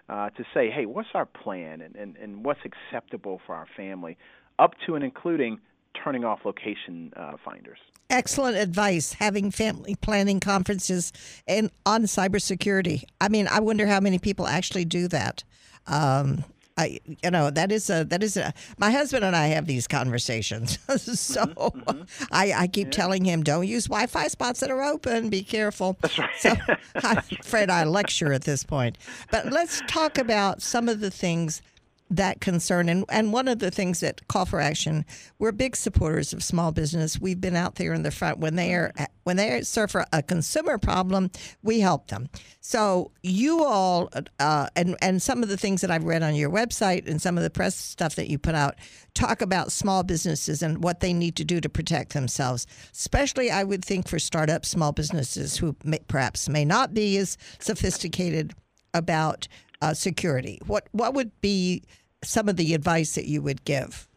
uh, 0.09 0.31
to 0.31 0.45
say, 0.55 0.71
hey, 0.71 0.87
what's 0.87 1.09
our 1.15 1.27
plan 1.27 1.81
and, 1.81 1.97
and, 1.97 2.17
and 2.17 2.45
what's 2.45 2.61
acceptable 2.65 3.41
for 3.47 3.55
our 3.55 3.67
family, 3.77 4.17
up 4.59 4.75
to 4.87 4.95
and 4.95 5.05
including 5.05 5.59
turning 6.03 6.25
off 6.25 6.41
location 6.45 7.13
uh, 7.17 7.33
finders. 7.45 7.79
Excellent 8.11 8.57
advice. 8.57 9.15
Having 9.15 9.51
family 9.51 9.95
planning 9.97 10.41
conferences 10.41 11.13
and 11.47 11.71
on 11.85 12.05
cybersecurity. 12.05 13.05
I 13.21 13.29
mean, 13.29 13.49
I 13.49 13.61
wonder 13.61 13.87
how 13.87 14.01
many 14.01 14.19
people 14.19 14.47
actually 14.47 14.85
do 14.85 15.09
that. 15.09 15.45
Um, 15.87 16.45
I, 16.79 17.01
you 17.25 17.31
know, 17.33 17.51
that 17.51 17.73
is 17.73 17.91
a 17.91 18.05
that 18.05 18.23
is 18.23 18.37
a. 18.37 18.55
My 18.79 18.93
husband 18.93 19.25
and 19.25 19.35
I 19.35 19.49
have 19.49 19.67
these 19.67 19.89
conversations, 19.89 20.79
so 20.87 21.45
mm-hmm, 21.45 21.81
mm-hmm. 21.81 22.25
I, 22.31 22.53
I 22.53 22.67
keep 22.69 22.87
yeah. 22.87 22.93
telling 22.93 23.25
him, 23.25 23.43
don't 23.43 23.67
use 23.67 23.87
Wi-Fi 23.87 24.29
spots 24.29 24.61
that 24.61 24.71
are 24.71 24.83
open. 24.83 25.29
Be 25.29 25.43
careful. 25.43 25.97
That's 26.01 26.19
right. 26.19 26.31
So 26.39 26.55
I'm 26.95 27.19
afraid 27.41 27.69
I 27.69 27.83
lecture 27.83 28.33
at 28.33 28.43
this 28.43 28.63
point. 28.63 28.97
But 29.33 29.51
let's 29.51 29.83
talk 29.89 30.19
about 30.19 30.63
some 30.63 30.89
of 30.89 31.01
the 31.01 31.11
things 31.11 31.63
that 32.11 32.41
concern. 32.41 32.89
And, 32.89 33.05
and 33.09 33.33
one 33.33 33.49
of 33.49 33.59
the 33.59 33.71
things 33.71 34.01
that 34.01 34.27
Call 34.29 34.47
for 34.47 34.61
Action, 34.61 35.05
we're 35.39 35.53
big 35.53 35.77
supporters 35.77 36.33
of 36.33 36.43
small 36.43 36.73
business. 36.73 37.21
We've 37.21 37.41
been 37.41 37.57
out 37.57 37.77
there 37.77 37.93
in 37.93 38.03
the 38.03 38.11
front 38.11 38.39
when 38.39 38.57
they 38.57 38.75
are 38.75 38.93
when 39.25 39.37
they 39.37 39.61
suffer 39.61 40.07
a 40.11 40.23
consumer 40.23 40.79
problem, 40.79 41.31
we 41.63 41.81
help 41.81 42.09
them. 42.09 42.31
So 42.61 43.13
you 43.23 43.63
all, 43.63 44.09
uh, 44.41 44.69
and 44.75 44.97
and 45.03 45.21
some 45.21 45.43
of 45.43 45.51
the 45.51 45.59
things 45.59 45.83
that 45.83 45.91
I've 45.91 46.05
read 46.05 46.23
on 46.23 46.35
your 46.35 46.49
website 46.49 47.07
and 47.07 47.21
some 47.21 47.37
of 47.37 47.45
the 47.45 47.51
press 47.51 47.75
stuff 47.75 48.15
that 48.15 48.31
you 48.31 48.39
put 48.39 48.55
out 48.55 48.77
talk 49.13 49.43
about 49.43 49.71
small 49.71 50.03
businesses 50.03 50.63
and 50.63 50.83
what 50.83 51.01
they 51.01 51.13
need 51.13 51.37
to 51.37 51.45
do 51.45 51.61
to 51.61 51.69
protect 51.69 52.15
themselves. 52.15 52.67
Especially, 52.93 53.51
I 53.51 53.65
would 53.65 53.85
think 53.85 54.09
for 54.09 54.19
startup 54.19 54.65
small 54.65 54.93
businesses 54.93 55.59
who 55.59 55.77
may, 55.85 55.99
perhaps 56.09 56.49
may 56.49 56.65
not 56.65 56.95
be 56.95 57.19
as 57.19 57.37
sophisticated 57.59 58.55
about 58.95 59.47
uh, 59.83 59.95
security. 59.95 60.61
What 60.67 60.89
what 60.93 61.15
would 61.15 61.39
be 61.41 61.83
some 62.25 62.49
of 62.49 62.57
the 62.57 62.75
advice 62.75 63.15
that 63.15 63.27
you 63.27 63.43
would 63.43 63.65
give? 63.65 64.09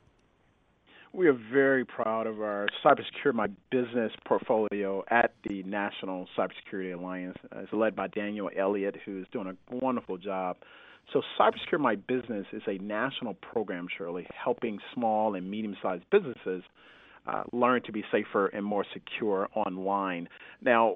We 1.13 1.27
are 1.27 1.37
very 1.51 1.83
proud 1.83 2.25
of 2.25 2.41
our 2.41 2.67
Cybersecure 2.83 3.33
My 3.33 3.47
Business 3.69 4.13
portfolio 4.25 5.03
at 5.09 5.33
the 5.43 5.61
National 5.63 6.25
Cybersecurity 6.37 6.97
Alliance. 6.97 7.37
It's 7.57 7.73
led 7.73 7.97
by 7.97 8.07
Daniel 8.07 8.49
Elliott, 8.57 8.95
who's 9.03 9.27
doing 9.33 9.47
a 9.47 9.75
wonderful 9.75 10.17
job. 10.17 10.55
So, 11.11 11.21
Cybersecure 11.37 11.81
My 11.81 11.95
Business 11.95 12.45
is 12.53 12.61
a 12.65 12.77
national 12.77 13.33
program, 13.33 13.87
Shirley, 13.97 14.25
helping 14.33 14.79
small 14.93 15.35
and 15.35 15.51
medium 15.51 15.75
sized 15.81 16.05
businesses 16.11 16.63
uh, 17.27 17.43
learn 17.51 17.81
to 17.83 17.91
be 17.91 18.03
safer 18.11 18.47
and 18.47 18.65
more 18.65 18.85
secure 18.93 19.47
online. 19.55 20.27
Now, 20.63 20.95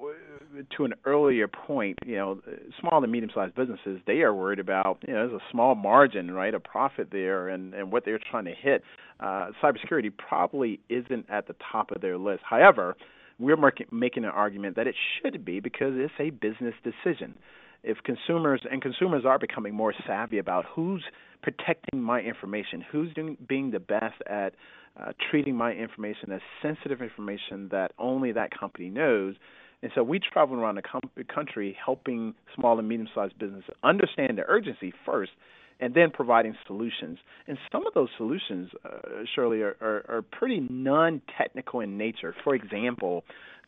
to 0.77 0.85
an 0.85 0.93
earlier 1.05 1.47
point, 1.47 1.99
you 2.05 2.15
know, 2.15 2.39
small 2.79 3.03
and 3.03 3.11
medium-sized 3.11 3.55
businesses 3.55 3.99
they 4.07 4.21
are 4.21 4.33
worried 4.33 4.59
about 4.59 4.99
you 5.07 5.13
know 5.13 5.27
there's 5.27 5.41
a 5.41 5.51
small 5.51 5.75
margin, 5.75 6.31
right, 6.31 6.53
a 6.53 6.59
profit 6.59 7.09
there, 7.11 7.49
and 7.49 7.73
and 7.73 7.91
what 7.91 8.05
they're 8.05 8.19
trying 8.31 8.45
to 8.45 8.53
hit. 8.53 8.83
Uh, 9.19 9.51
cybersecurity 9.63 10.11
probably 10.15 10.79
isn't 10.89 11.25
at 11.29 11.47
the 11.47 11.55
top 11.71 11.91
of 11.91 12.01
their 12.01 12.17
list. 12.17 12.41
However, 12.47 12.95
we're 13.39 13.57
making 13.91 14.23
an 14.23 14.29
argument 14.29 14.75
that 14.77 14.87
it 14.87 14.95
should 15.21 15.43
be 15.43 15.59
because 15.59 15.93
it's 15.95 16.13
a 16.19 16.29
business 16.29 16.73
decision. 16.83 17.35
If 17.83 17.97
consumers 18.03 18.61
and 18.69 18.81
consumers 18.81 19.25
are 19.25 19.37
becoming 19.37 19.75
more 19.75 19.93
savvy 20.07 20.39
about 20.39 20.65
who's 20.73 21.03
protecting 21.43 22.01
my 22.01 22.19
information, 22.21 22.83
who's 22.91 23.13
doing, 23.13 23.37
being 23.47 23.71
the 23.71 23.79
best 23.79 24.15
at 24.27 24.55
uh, 24.99 25.11
treating 25.29 25.55
my 25.55 25.71
information 25.73 26.31
as 26.31 26.41
sensitive 26.61 27.01
information 27.01 27.69
that 27.71 27.91
only 27.99 28.31
that 28.31 28.57
company 28.57 28.89
knows. 28.89 29.35
And 29.81 29.91
so 29.93 30.03
we 30.03 30.19
travel 30.19 30.55
around 30.55 30.75
the 30.75 30.81
com- 30.81 31.11
country 31.33 31.77
helping 31.83 32.33
small 32.55 32.79
and 32.79 32.87
medium 32.87 33.09
sized 33.13 33.37
businesses 33.37 33.69
understand 33.83 34.37
the 34.37 34.43
urgency 34.47 34.93
first 35.05 35.31
and 35.79 35.93
then 35.93 36.09
providing 36.11 36.55
solutions. 36.65 37.17
And 37.47 37.57
some 37.71 37.85
of 37.85 37.93
those 37.93 38.09
solutions, 38.17 38.69
uh, 38.85 39.23
Shirley, 39.33 39.61
are, 39.61 39.75
are, 39.81 40.05
are 40.07 40.21
pretty 40.21 40.65
non 40.69 41.21
technical 41.37 41.81
in 41.81 41.97
nature. 41.97 42.33
For 42.43 42.55
example, 42.55 43.23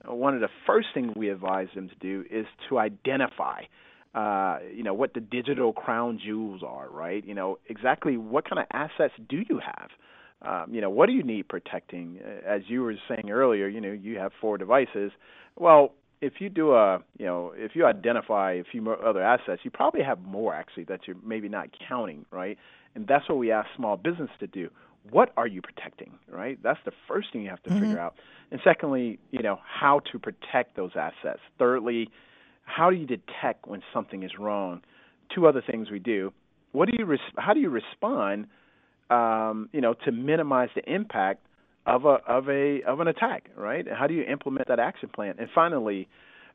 uh, 0.08 0.14
one 0.14 0.34
of 0.34 0.42
the 0.42 0.50
first 0.66 0.88
things 0.94 1.14
we 1.16 1.30
advise 1.30 1.68
them 1.76 1.90
to 1.90 1.96
do 1.96 2.24
is 2.32 2.46
to 2.70 2.80
identify. 2.80 3.64
Uh, 4.16 4.60
you 4.74 4.82
know 4.84 4.94
what 4.94 5.14
the 5.14 5.20
digital 5.20 5.74
crown 5.74 6.20
jewels 6.26 6.64
are, 6.66 6.90
right? 6.90 7.24
You 7.28 7.36
know 7.36 7.60
exactly 7.68 8.18
what 8.18 8.50
kind 8.50 8.60
of 8.60 8.66
assets 8.72 9.14
do 9.30 9.44
you 9.48 9.60
have? 9.64 9.90
Um, 10.42 10.68
you 10.72 10.82
know 10.82 10.90
what 10.90 11.08
do 11.08 11.14
you 11.14 11.24
need 11.24 11.48
protecting? 11.48 12.20
Uh, 12.24 12.48
as 12.48 12.62
you 12.68 12.84
were 12.84 12.96
saying 13.08 13.30
earlier, 13.32 13.68
you 13.68 13.82
know 13.82 13.92
you 13.92 14.18
have 14.20 14.32
four 14.40 14.58
devices. 14.58 15.12
Well, 15.56 15.94
if 16.22 16.34
you 16.40 16.50
do 16.50 16.74
a 16.74 17.00
you 17.18 17.26
know 17.26 17.54
if 17.56 17.76
you 17.76 17.86
identify 17.86 18.54
a 18.54 18.64
few 18.64 18.82
more 18.82 19.04
other 19.04 19.22
assets, 19.24 19.62
you 19.64 19.72
probably 19.72 20.04
have 20.04 20.22
more 20.22 20.54
actually 20.54 20.84
that 20.86 21.02
you're 21.08 21.18
maybe 21.26 21.50
not 21.50 21.70
counting, 21.88 22.26
right? 22.32 22.58
And 22.96 23.08
that's 23.08 23.28
what 23.28 23.38
we 23.38 23.52
ask 23.52 23.68
small 23.76 23.98
business 23.98 24.30
to 24.40 24.48
do. 24.48 24.70
What 25.10 25.32
are 25.38 25.48
you 25.48 25.62
protecting, 25.62 26.14
right? 26.30 26.60
That's 26.62 26.80
the 26.86 26.92
first 27.08 27.32
thing 27.32 27.44
you 27.44 27.50
have 27.50 27.64
to 27.64 27.70
mm-hmm. 27.70 27.80
figure 27.80 28.00
out. 28.00 28.16
And 28.52 28.60
secondly, 28.64 29.20
you 29.32 29.42
know 29.42 29.60
how 29.64 30.02
to 30.12 30.20
protect 30.20 30.76
those 30.76 30.92
assets. 30.96 31.40
Thirdly, 31.58 32.10
how 32.64 32.90
do 32.92 32.96
you 32.96 33.08
detect 33.08 33.68
when 33.68 33.82
something 33.94 34.24
is 34.24 34.32
wrong? 34.40 34.82
Two 35.34 35.48
other 35.48 35.64
things 35.66 35.90
we 35.90 36.00
do. 36.00 36.32
What 36.74 36.90
do 36.90 36.96
you 37.00 37.06
res- 37.06 37.20
how 37.38 37.54
do 37.54 37.60
you 37.60 37.70
respond? 37.70 38.48
Um, 39.10 39.70
you 39.72 39.80
know 39.80 39.94
to 40.06 40.12
minimize 40.12 40.70
the 40.76 40.84
impact 40.92 41.46
of 41.86 42.06
a 42.06 42.20
of 42.28 42.50
a 42.50 42.82
of 42.84 43.00
an 43.00 43.08
attack, 43.08 43.50
right? 43.56 43.86
How 43.90 44.08
do 44.08 44.14
you 44.14 44.24
implement 44.24 44.68
that 44.68 44.80
action 44.80 45.10
plan? 45.10 45.36
And 45.40 45.48
finally, 45.56 46.10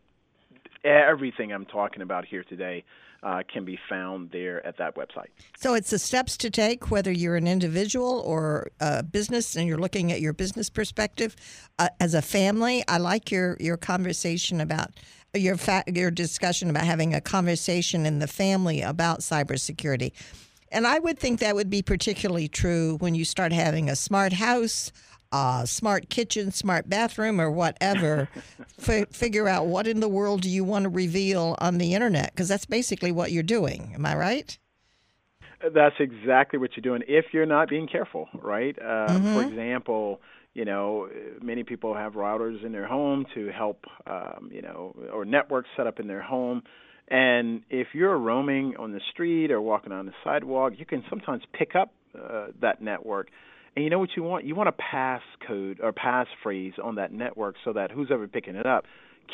everything 0.84 1.52
I'm 1.52 1.66
talking 1.66 2.02
about 2.02 2.24
here 2.24 2.44
today 2.44 2.84
uh, 3.22 3.42
can 3.52 3.64
be 3.64 3.78
found 3.88 4.30
there 4.32 4.64
at 4.66 4.76
that 4.78 4.96
website. 4.96 5.28
So 5.56 5.74
it's 5.74 5.90
the 5.90 5.98
steps 5.98 6.36
to 6.38 6.50
take, 6.50 6.90
whether 6.90 7.12
you're 7.12 7.36
an 7.36 7.46
individual 7.46 8.22
or 8.26 8.70
a 8.80 9.02
business, 9.02 9.56
and 9.56 9.66
you're 9.66 9.78
looking 9.78 10.12
at 10.12 10.20
your 10.20 10.32
business 10.32 10.70
perspective 10.70 11.36
uh, 11.78 11.88
as 12.00 12.14
a 12.14 12.22
family. 12.22 12.84
I 12.88 12.98
like 12.98 13.30
your 13.30 13.56
your 13.60 13.76
conversation 13.76 14.60
about 14.60 14.90
your 15.34 15.56
fa- 15.56 15.84
your 15.86 16.10
discussion 16.10 16.68
about 16.68 16.84
having 16.84 17.14
a 17.14 17.20
conversation 17.20 18.06
in 18.06 18.18
the 18.18 18.26
family 18.26 18.82
about 18.82 19.20
cybersecurity. 19.20 20.12
And 20.72 20.86
I 20.86 20.98
would 20.98 21.18
think 21.18 21.38
that 21.40 21.54
would 21.54 21.68
be 21.68 21.82
particularly 21.82 22.48
true 22.48 22.96
when 22.98 23.14
you 23.14 23.26
start 23.26 23.52
having 23.52 23.90
a 23.90 23.96
smart 23.96 24.32
house, 24.32 24.90
uh, 25.32 25.64
smart 25.64 26.10
kitchen, 26.10 26.52
smart 26.52 26.88
bathroom, 26.88 27.40
or 27.40 27.50
whatever, 27.50 28.28
f- 28.86 29.08
figure 29.08 29.48
out 29.48 29.66
what 29.66 29.86
in 29.86 30.00
the 30.00 30.08
world 30.08 30.42
do 30.42 30.50
you 30.50 30.62
want 30.62 30.84
to 30.84 30.88
reveal 30.88 31.56
on 31.58 31.78
the 31.78 31.94
internet 31.94 32.32
because 32.32 32.48
that's 32.48 32.66
basically 32.66 33.10
what 33.10 33.32
you're 33.32 33.42
doing. 33.42 33.92
Am 33.94 34.04
I 34.06 34.14
right? 34.14 34.58
That's 35.62 35.94
exactly 36.00 36.58
what 36.58 36.70
you're 36.76 36.82
doing 36.82 37.02
if 37.08 37.26
you're 37.32 37.46
not 37.46 37.68
being 37.68 37.86
careful, 37.86 38.28
right? 38.34 38.76
Uh, 38.78 39.08
mm-hmm. 39.08 39.34
For 39.34 39.42
example, 39.42 40.20
you 40.54 40.64
know, 40.64 41.08
many 41.40 41.62
people 41.62 41.94
have 41.94 42.12
routers 42.12 42.64
in 42.64 42.72
their 42.72 42.86
home 42.86 43.26
to 43.34 43.50
help, 43.50 43.84
um, 44.06 44.50
you 44.52 44.60
know, 44.60 44.94
or 45.12 45.24
networks 45.24 45.68
set 45.76 45.86
up 45.86 45.98
in 45.98 46.08
their 46.08 46.20
home. 46.20 46.62
And 47.08 47.62
if 47.70 47.88
you're 47.94 48.16
roaming 48.16 48.76
on 48.78 48.92
the 48.92 49.00
street 49.12 49.50
or 49.50 49.60
walking 49.60 49.92
on 49.92 50.06
the 50.06 50.12
sidewalk, 50.24 50.74
you 50.76 50.86
can 50.86 51.04
sometimes 51.08 51.42
pick 51.52 51.74
up 51.74 51.92
uh, 52.18 52.48
that 52.60 52.82
network 52.82 53.28
and 53.74 53.84
you 53.84 53.90
know 53.90 53.98
what 53.98 54.10
you 54.16 54.22
want? 54.22 54.44
You 54.44 54.54
want 54.54 54.68
a 54.68 54.72
pass 54.72 55.22
code 55.46 55.80
or 55.82 55.92
passphrase 55.92 56.78
on 56.82 56.96
that 56.96 57.12
network 57.12 57.56
so 57.64 57.72
that 57.72 57.90
who's 57.90 58.08
ever 58.10 58.28
picking 58.28 58.54
it 58.54 58.66
up 58.66 58.84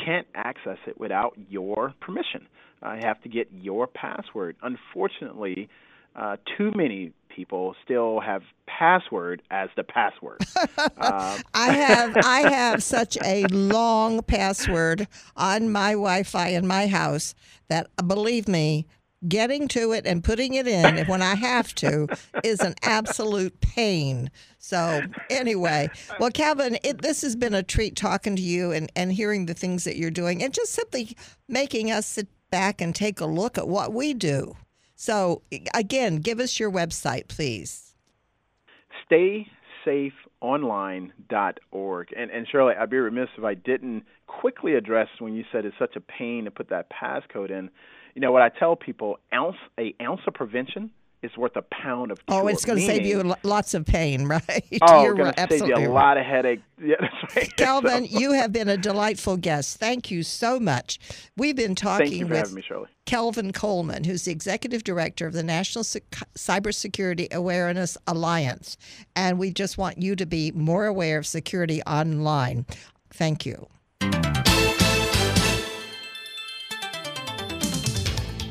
can't 0.05 0.27
access 0.35 0.79
it 0.87 0.99
without 0.99 1.37
your 1.49 1.95
permission. 2.01 2.47
I 2.83 3.01
have 3.03 3.21
to 3.23 3.29
get 3.29 3.49
your 3.53 3.87
password. 3.89 4.57
Unfortunately, 4.63 5.69
uh, 6.15 6.37
too 6.57 6.71
many 6.75 7.13
people 7.35 7.75
still 7.85 8.21
have 8.21 8.43
password 8.67 9.43
as 9.51 9.69
the 9.77 9.85
password. 9.85 10.41
uh, 10.79 11.39
I 11.55 11.73
have 11.73 12.17
I 12.25 12.51
have 12.51 12.83
such 12.83 13.17
a 13.25 13.45
long 13.47 14.23
password 14.23 15.09
on 15.37 15.71
my 15.71 15.93
Wi-Fi 15.93 16.49
in 16.49 16.67
my 16.67 16.87
house 16.87 17.35
that 17.69 17.89
believe 18.07 18.49
me, 18.49 18.87
getting 19.27 19.67
to 19.69 19.93
it 19.93 20.07
and 20.07 20.23
putting 20.23 20.55
it 20.55 20.69
in 20.69 21.07
when 21.07 21.23
I 21.23 21.35
have 21.35 21.75
to 21.77 22.09
is 22.45 22.61
an 22.61 22.75
absolute 22.83 23.61
pain. 23.61 24.31
So, 24.59 25.01
anyway, 25.31 25.89
well, 26.21 26.31
Calvin, 26.31 26.79
it, 26.85 27.03
this 27.03 27.23
has 27.23 27.35
been 27.35 27.55
a 27.55 27.63
treat 27.63 27.97
talking 27.97 28.37
to 28.37 28.43
you 28.43 28.71
and, 28.71 28.93
and 28.95 29.13
hearing 29.13 29.47
the 29.47 29.55
things 29.55 29.85
that 29.85 29.97
you're 29.97 30.11
doing 30.11 30.43
and 30.43 30.53
just 30.53 30.73
simply 30.73 31.17
making 31.49 31.91
us 31.91 32.07
sit 32.07 32.29
back 32.51 32.81
and 32.81 32.95
take 32.95 33.21
a 33.21 33.27
look 33.27 33.59
at 33.59 33.69
what 33.69 33.93
we 33.93 34.15
do. 34.15 34.57
So, 34.95 35.43
again, 35.75 36.17
give 36.17 36.41
us 36.41 36.59
your 36.59 36.71
website, 36.71 37.29
please. 37.29 37.95
StaySafeOnline.org. 39.11 42.09
And, 42.17 42.31
and 42.31 42.49
Shirley, 42.49 42.75
I'd 42.75 42.91
be 42.91 42.99
remiss 42.99 43.29
if 43.37 43.45
I 43.45 43.55
didn't 43.55 44.05
quickly 44.27 44.75
address 44.75 45.09
when 45.19 45.35
you 45.35 45.45
said 45.53 45.65
it's 45.65 45.79
such 45.79 45.97
a 45.97 46.01
pain 46.01 46.45
to 46.45 46.51
put 46.51 46.69
that 46.71 46.91
passcode 46.91 47.51
in 47.51 47.71
you 48.19 48.21
know 48.21 48.33
what 48.33 48.43
I 48.43 48.49
tell 48.49 48.75
people: 48.75 49.21
ounce 49.33 49.55
a 49.79 49.95
ounce 50.03 50.23
of 50.27 50.35
prevention 50.35 50.91
is 51.23 51.37
worth 51.37 51.55
a 51.55 51.63
pound 51.63 52.11
of 52.11 52.27
cure. 52.27 52.43
Oh, 52.43 52.49
it's 52.49 52.65
going 52.65 52.81
to 52.81 52.85
save 52.85 53.07
you 53.07 53.33
lots 53.45 53.75
of 53.75 53.87
pain, 53.87 54.25
right? 54.27 54.65
Oh, 54.83 55.05
You're 55.05 55.15
going 55.15 55.33
to 55.33 55.47
save 55.49 55.69
you 55.69 55.75
a 55.77 55.79
right. 55.79 55.89
lot 55.89 56.19
of 56.19 56.27
headache. 56.27 56.61
Yeah, 56.81 56.95
that's 57.01 57.37
right. 57.37 57.57
Calvin, 57.57 58.07
so. 58.07 58.19
you 58.19 58.33
have 58.33 58.53
been 58.53 58.69
a 58.69 58.77
delightful 58.77 59.37
guest. 59.37 59.79
Thank 59.79 60.13
you 60.13 60.23
so 60.25 60.61
much. 60.61 60.99
We've 61.37 61.57
been 61.57 61.75
talking 61.77 62.29
with 62.29 62.53
me, 62.53 62.65
Kelvin 63.05 63.53
Coleman, 63.53 64.05
who's 64.05 64.25
the 64.25 64.33
executive 64.33 64.85
director 64.85 65.27
of 65.27 65.33
the 65.33 65.43
National 65.43 65.85
Cybersecurity 65.85 67.33
Awareness 67.33 67.97
Alliance, 68.07 68.77
and 69.17 69.39
we 69.41 69.53
just 69.53 69.79
want 69.79 69.99
you 69.99 70.15
to 70.17 70.27
be 70.27 70.53
more 70.53 70.87
aware 70.87 71.19
of 71.19 71.27
security 71.27 71.83
online. 71.83 72.65
Thank 73.11 73.47
you. 73.47 73.69